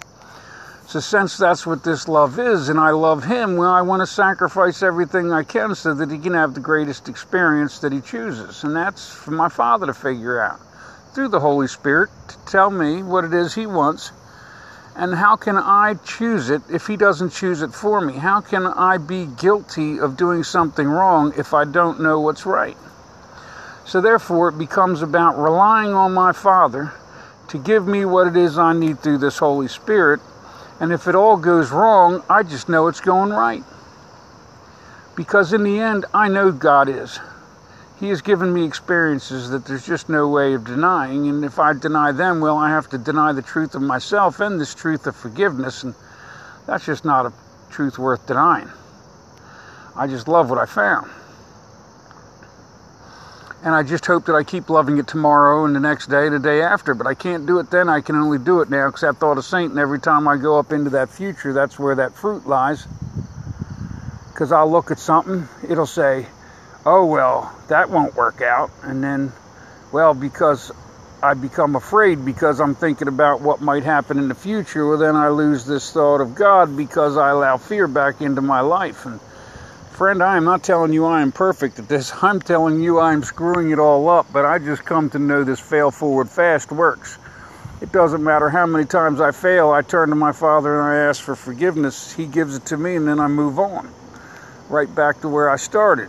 So, 0.86 1.00
since 1.00 1.36
that's 1.36 1.66
what 1.66 1.82
this 1.82 2.06
love 2.06 2.38
is, 2.38 2.68
and 2.68 2.78
I 2.78 2.90
love 2.90 3.24
Him, 3.24 3.56
well, 3.56 3.72
I 3.72 3.82
want 3.82 4.00
to 4.00 4.06
sacrifice 4.06 4.82
everything 4.82 5.32
I 5.32 5.42
can 5.42 5.74
so 5.74 5.94
that 5.94 6.10
He 6.10 6.18
can 6.18 6.34
have 6.34 6.54
the 6.54 6.60
greatest 6.60 7.08
experience 7.08 7.80
that 7.80 7.92
He 7.92 8.00
chooses. 8.00 8.62
And 8.62 8.76
that's 8.76 9.08
for 9.08 9.32
my 9.32 9.48
Father 9.48 9.86
to 9.86 9.94
figure 9.94 10.40
out 10.40 10.60
through 11.16 11.28
the 11.28 11.40
Holy 11.40 11.66
Spirit 11.66 12.10
to 12.28 12.36
tell 12.44 12.70
me 12.70 13.02
what 13.02 13.24
it 13.24 13.32
is 13.32 13.54
He 13.54 13.66
wants. 13.66 14.12
And 14.94 15.14
how 15.14 15.36
can 15.36 15.56
I 15.56 15.94
choose 16.04 16.50
it 16.50 16.60
if 16.70 16.86
He 16.86 16.98
doesn't 16.98 17.30
choose 17.30 17.62
it 17.62 17.72
for 17.72 18.02
me? 18.02 18.18
How 18.18 18.42
can 18.42 18.66
I 18.66 18.98
be 18.98 19.24
guilty 19.24 19.98
of 19.98 20.18
doing 20.18 20.44
something 20.44 20.86
wrong 20.86 21.32
if 21.38 21.54
I 21.54 21.64
don't 21.64 22.02
know 22.02 22.20
what's 22.20 22.44
right? 22.44 22.76
So, 23.86 24.02
therefore, 24.02 24.50
it 24.50 24.58
becomes 24.58 25.00
about 25.00 25.42
relying 25.42 25.94
on 25.94 26.12
my 26.12 26.32
Father 26.32 26.92
to 27.48 27.56
give 27.56 27.86
me 27.86 28.04
what 28.04 28.26
it 28.26 28.36
is 28.36 28.58
I 28.58 28.74
need 28.74 29.00
through 29.00 29.18
this 29.18 29.38
Holy 29.38 29.68
Spirit. 29.68 30.20
And 30.80 30.92
if 30.92 31.08
it 31.08 31.14
all 31.14 31.38
goes 31.38 31.70
wrong, 31.70 32.22
I 32.28 32.42
just 32.42 32.68
know 32.68 32.88
it's 32.88 33.00
going 33.00 33.30
right. 33.30 33.64
Because 35.14 35.54
in 35.54 35.62
the 35.62 35.80
end, 35.80 36.04
I 36.12 36.28
know 36.28 36.52
God 36.52 36.90
is. 36.90 37.18
He 37.98 38.10
has 38.10 38.20
given 38.20 38.52
me 38.52 38.64
experiences 38.64 39.48
that 39.50 39.64
there's 39.64 39.86
just 39.86 40.10
no 40.10 40.28
way 40.28 40.52
of 40.52 40.64
denying. 40.64 41.28
And 41.28 41.44
if 41.44 41.58
I 41.58 41.72
deny 41.72 42.12
them, 42.12 42.40
well, 42.40 42.58
I 42.58 42.68
have 42.68 42.90
to 42.90 42.98
deny 42.98 43.32
the 43.32 43.40
truth 43.40 43.74
of 43.74 43.80
myself 43.80 44.40
and 44.40 44.60
this 44.60 44.74
truth 44.74 45.06
of 45.06 45.16
forgiveness. 45.16 45.82
And 45.82 45.94
that's 46.66 46.84
just 46.84 47.06
not 47.06 47.24
a 47.24 47.32
truth 47.70 47.98
worth 47.98 48.26
denying. 48.26 48.68
I 49.94 50.06
just 50.06 50.28
love 50.28 50.50
what 50.50 50.58
I 50.58 50.66
found. 50.66 51.10
And 53.64 53.74
I 53.74 53.82
just 53.82 54.04
hope 54.04 54.26
that 54.26 54.34
I 54.34 54.44
keep 54.44 54.68
loving 54.68 54.98
it 54.98 55.08
tomorrow 55.08 55.64
and 55.64 55.74
the 55.74 55.80
next 55.80 56.08
day 56.08 56.28
the 56.28 56.38
day 56.38 56.60
after. 56.60 56.94
But 56.94 57.06
I 57.06 57.14
can't 57.14 57.46
do 57.46 57.58
it 57.60 57.70
then. 57.70 57.88
I 57.88 58.02
can 58.02 58.14
only 58.14 58.38
do 58.38 58.60
it 58.60 58.68
now 58.68 58.88
because 58.88 59.04
I 59.04 59.12
thought 59.12 59.38
of 59.38 59.44
Satan. 59.46 59.70
And 59.70 59.80
every 59.80 60.00
time 60.00 60.28
I 60.28 60.36
go 60.36 60.58
up 60.58 60.70
into 60.70 60.90
that 60.90 61.08
future, 61.08 61.54
that's 61.54 61.78
where 61.78 61.94
that 61.94 62.14
fruit 62.14 62.46
lies. 62.46 62.86
Because 64.32 64.52
I'll 64.52 64.70
look 64.70 64.90
at 64.90 64.98
something, 64.98 65.48
it'll 65.66 65.86
say, 65.86 66.26
oh, 66.86 67.04
well, 67.04 67.52
that 67.68 67.90
won't 67.90 68.14
work 68.14 68.40
out. 68.40 68.70
And 68.82 69.02
then, 69.02 69.32
well, 69.92 70.14
because 70.14 70.70
I 71.22 71.34
become 71.34 71.74
afraid 71.74 72.24
because 72.24 72.60
I'm 72.60 72.76
thinking 72.76 73.08
about 73.08 73.40
what 73.40 73.60
might 73.60 73.82
happen 73.82 74.18
in 74.18 74.28
the 74.28 74.34
future, 74.34 74.88
well, 74.88 74.96
then 74.96 75.16
I 75.16 75.28
lose 75.28 75.66
this 75.66 75.92
thought 75.92 76.20
of 76.20 76.36
God 76.36 76.76
because 76.76 77.16
I 77.16 77.30
allow 77.30 77.56
fear 77.56 77.88
back 77.88 78.20
into 78.20 78.40
my 78.40 78.60
life. 78.60 79.04
And, 79.04 79.20
friend, 79.90 80.22
I 80.22 80.36
am 80.36 80.44
not 80.44 80.62
telling 80.62 80.92
you 80.92 81.04
I 81.04 81.22
am 81.22 81.32
perfect 81.32 81.80
at 81.80 81.88
this. 81.88 82.12
I'm 82.22 82.40
telling 82.40 82.80
you 82.80 83.00
I'm 83.00 83.24
screwing 83.24 83.72
it 83.72 83.80
all 83.80 84.08
up, 84.08 84.32
but 84.32 84.44
I 84.44 84.58
just 84.58 84.84
come 84.84 85.10
to 85.10 85.18
know 85.18 85.42
this 85.42 85.60
fail 85.60 85.90
forward 85.90 86.28
fast 86.30 86.70
works. 86.70 87.18
It 87.82 87.92
doesn't 87.92 88.22
matter 88.22 88.48
how 88.48 88.64
many 88.64 88.86
times 88.86 89.20
I 89.20 89.32
fail, 89.32 89.70
I 89.70 89.82
turn 89.82 90.08
to 90.08 90.14
my 90.14 90.32
Father 90.32 90.80
and 90.80 90.88
I 90.88 91.08
ask 91.08 91.22
for 91.22 91.34
forgiveness. 91.34 92.12
He 92.12 92.26
gives 92.26 92.56
it 92.56 92.64
to 92.66 92.76
me, 92.76 92.96
and 92.96 93.06
then 93.06 93.20
I 93.20 93.26
move 93.26 93.58
on 93.58 93.90
right 94.70 94.92
back 94.94 95.20
to 95.20 95.28
where 95.28 95.50
I 95.50 95.56
started. 95.56 96.08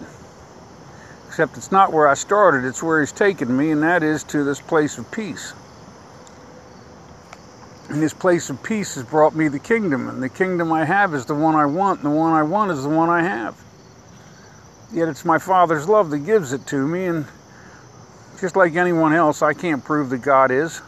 Except 1.37 1.55
it's 1.55 1.71
not 1.71 1.93
where 1.93 2.07
I 2.07 2.15
started, 2.15 2.65
it's 2.65 2.81
where 2.81 2.99
He's 2.99 3.11
taken 3.11 3.55
me, 3.55 3.69
and 3.69 3.83
that 3.83 4.01
is 4.01 4.23
to 4.23 4.43
this 4.43 4.59
place 4.59 4.97
of 4.97 5.11
peace. 5.11 5.53
And 7.89 8.01
this 8.01 8.11
place 8.11 8.49
of 8.49 8.63
peace 8.63 8.95
has 8.95 9.03
brought 9.03 9.35
me 9.35 9.47
the 9.47 9.59
kingdom, 9.59 10.09
and 10.09 10.23
the 10.23 10.29
kingdom 10.29 10.73
I 10.73 10.83
have 10.83 11.13
is 11.13 11.27
the 11.27 11.35
one 11.35 11.53
I 11.53 11.67
want, 11.67 11.99
and 11.99 12.11
the 12.11 12.17
one 12.17 12.33
I 12.33 12.41
want 12.41 12.71
is 12.71 12.81
the 12.81 12.89
one 12.89 13.11
I 13.11 13.21
have. 13.21 13.55
Yet 14.91 15.09
it's 15.09 15.23
my 15.23 15.37
Father's 15.37 15.87
love 15.87 16.09
that 16.09 16.25
gives 16.25 16.53
it 16.53 16.65
to 16.65 16.87
me, 16.87 17.05
and 17.05 17.27
just 18.41 18.55
like 18.55 18.73
anyone 18.73 19.13
else, 19.13 19.43
I 19.43 19.53
can't 19.53 19.85
prove 19.85 20.09
that 20.09 20.23
God 20.23 20.49
is. 20.49 20.81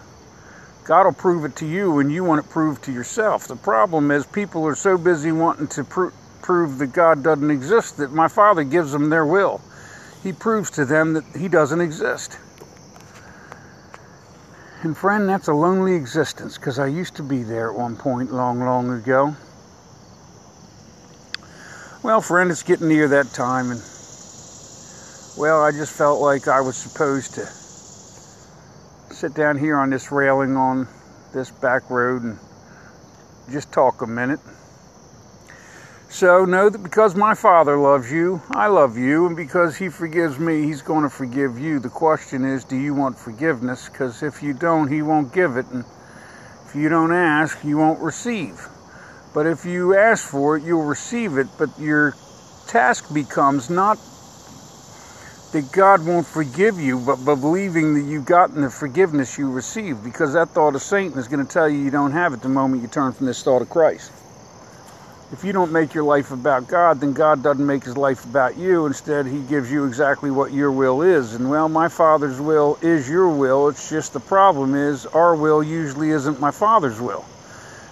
God 0.83 1.03
will 1.03 1.13
prove 1.13 1.45
it 1.45 1.55
to 1.57 1.67
you, 1.67 1.99
and 1.99 2.11
you 2.11 2.23
want 2.23 2.43
it 2.43 2.49
proved 2.49 2.83
to 2.85 2.91
yourself. 2.91 3.47
The 3.47 3.55
problem 3.55 4.09
is 4.09 4.25
people 4.25 4.65
are 4.65 4.73
so 4.73 4.97
busy 4.97 5.31
wanting 5.31 5.67
to 5.67 5.83
pro- 5.83 6.11
prove 6.41 6.79
that 6.79 6.91
God 6.91 7.21
doesn't 7.21 7.51
exist 7.51 7.97
that 7.97 8.13
my 8.13 8.27
Father 8.27 8.63
gives 8.63 8.91
them 8.91 9.11
their 9.11 9.27
will 9.27 9.61
he 10.23 10.33
proves 10.33 10.71
to 10.71 10.85
them 10.85 11.13
that 11.13 11.23
he 11.35 11.47
doesn't 11.47 11.81
exist. 11.81 12.37
And 14.81 14.97
friend, 14.97 15.27
that's 15.27 15.47
a 15.49 15.53
lonely 15.53 15.95
existence 15.95 16.57
because 16.57 16.79
I 16.79 16.87
used 16.87 17.15
to 17.15 17.23
be 17.23 17.43
there 17.43 17.69
at 17.69 17.75
one 17.75 17.97
point 17.97 18.31
long, 18.31 18.59
long 18.59 18.91
ago. 18.91 19.35
Well, 22.01 22.21
friend, 22.21 22.49
it's 22.49 22.63
getting 22.63 22.87
near 22.87 23.09
that 23.09 23.33
time, 23.33 23.71
and 23.71 23.81
well, 25.37 25.61
I 25.61 25.71
just 25.71 25.91
felt 25.91 26.21
like 26.21 26.47
I 26.47 26.61
was 26.61 26.77
supposed 26.77 27.33
to 27.35 27.45
sit 29.13 29.33
down 29.33 29.57
here 29.57 29.77
on 29.77 29.89
this 29.89 30.11
railing 30.11 30.55
on 30.55 30.87
this 31.33 31.51
back 31.51 31.89
road 31.89 32.23
and 32.23 32.39
just 33.51 33.71
talk 33.73 34.01
a 34.01 34.07
minute. 34.07 34.39
So 36.11 36.43
know 36.43 36.71
that 36.71 36.81
because 36.81 37.15
my 37.15 37.35
Father 37.35 37.77
loves 37.77 38.11
you, 38.11 38.41
I 38.49 38.65
love 38.65 38.97
you, 38.97 39.27
and 39.27 39.35
because 39.35 39.77
He 39.77 39.89
forgives 39.89 40.39
me, 40.39 40.63
He's 40.63 40.81
going 40.81 41.03
to 41.03 41.09
forgive 41.09 41.59
you. 41.59 41.79
The 41.79 41.89
question 41.89 42.43
is, 42.43 42.63
do 42.63 42.75
you 42.75 42.95
want 42.95 43.15
forgiveness? 43.15 43.87
Because 43.87 44.23
if 44.23 44.41
you 44.41 44.53
don't, 44.53 44.91
He 44.91 45.03
won't 45.03 45.31
give 45.31 45.55
it, 45.55 45.67
and 45.67 45.85
if 46.65 46.73
you 46.75 46.89
don't 46.89 47.13
ask, 47.13 47.63
you 47.63 47.77
won't 47.77 47.99
receive. 48.01 48.67
But 49.35 49.45
if 49.45 49.65
you 49.65 49.95
ask 49.95 50.27
for 50.27 50.57
it, 50.57 50.63
you'll 50.63 50.83
receive 50.83 51.37
it. 51.37 51.47
But 51.59 51.69
your 51.79 52.15
task 52.67 53.13
becomes 53.13 53.69
not 53.69 53.99
that 55.53 55.71
God 55.71 56.03
won't 56.07 56.25
forgive 56.25 56.79
you, 56.79 56.99
but 56.99 57.23
believing 57.23 57.93
that 57.93 58.01
you've 58.01 58.25
gotten 58.25 58.61
the 58.61 58.71
forgiveness 58.71 59.37
you 59.37 59.49
received, 59.51 60.03
because 60.03 60.33
that 60.33 60.49
thought 60.49 60.73
of 60.73 60.81
Satan 60.81 61.19
is 61.19 61.27
going 61.27 61.45
to 61.45 61.51
tell 61.51 61.69
you 61.69 61.77
you 61.77 61.91
don't 61.91 62.13
have 62.13 62.33
it 62.33 62.41
the 62.41 62.49
moment 62.49 62.81
you 62.81 62.87
turn 62.87 63.11
from 63.11 63.27
this 63.27 63.43
thought 63.43 63.61
of 63.61 63.69
Christ 63.69 64.11
if 65.31 65.43
you 65.43 65.53
don't 65.53 65.71
make 65.71 65.93
your 65.93 66.03
life 66.03 66.31
about 66.31 66.67
God, 66.67 66.99
then 66.99 67.13
God 67.13 67.43
doesn't 67.43 67.65
make 67.65 67.83
his 67.83 67.95
life 67.95 68.25
about 68.25 68.57
you. 68.57 68.87
Instead, 68.87 69.27
he 69.27 69.41
gives 69.41 69.71
you 69.71 69.85
exactly 69.85 70.31
what 70.31 70.51
your 70.51 70.71
will 70.71 71.03
is. 71.03 71.35
And 71.35 71.49
well, 71.49 71.69
my 71.69 71.87
Father's 71.87 72.41
will 72.41 72.79
is 72.81 73.07
your 73.07 73.29
will. 73.29 73.67
It's 73.67 73.89
just 73.89 74.13
the 74.13 74.19
problem 74.19 74.73
is 74.73 75.05
our 75.05 75.35
will 75.35 75.61
usually 75.61 76.09
isn't 76.09 76.39
my 76.39 76.51
Father's 76.51 76.99
will. 76.99 77.25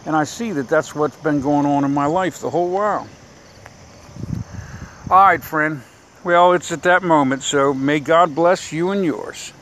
And 0.05 0.15
I 0.15 0.23
see 0.23 0.51
that 0.53 0.67
that's 0.67 0.95
what's 0.95 1.17
been 1.17 1.41
going 1.41 1.65
on 1.65 1.83
in 1.83 1.93
my 1.93 2.07
life 2.07 2.39
the 2.39 2.49
whole 2.49 2.71
while. 2.71 3.07
All 5.09 5.17
right, 5.17 5.43
friend. 5.43 5.83
Well, 6.23 6.53
it's 6.53 6.71
at 6.71 6.83
that 6.83 7.03
moment, 7.03 7.43
so 7.43 7.73
may 7.73 7.99
God 7.99 8.33
bless 8.33 8.71
you 8.71 8.91
and 8.91 9.05
yours. 9.05 9.53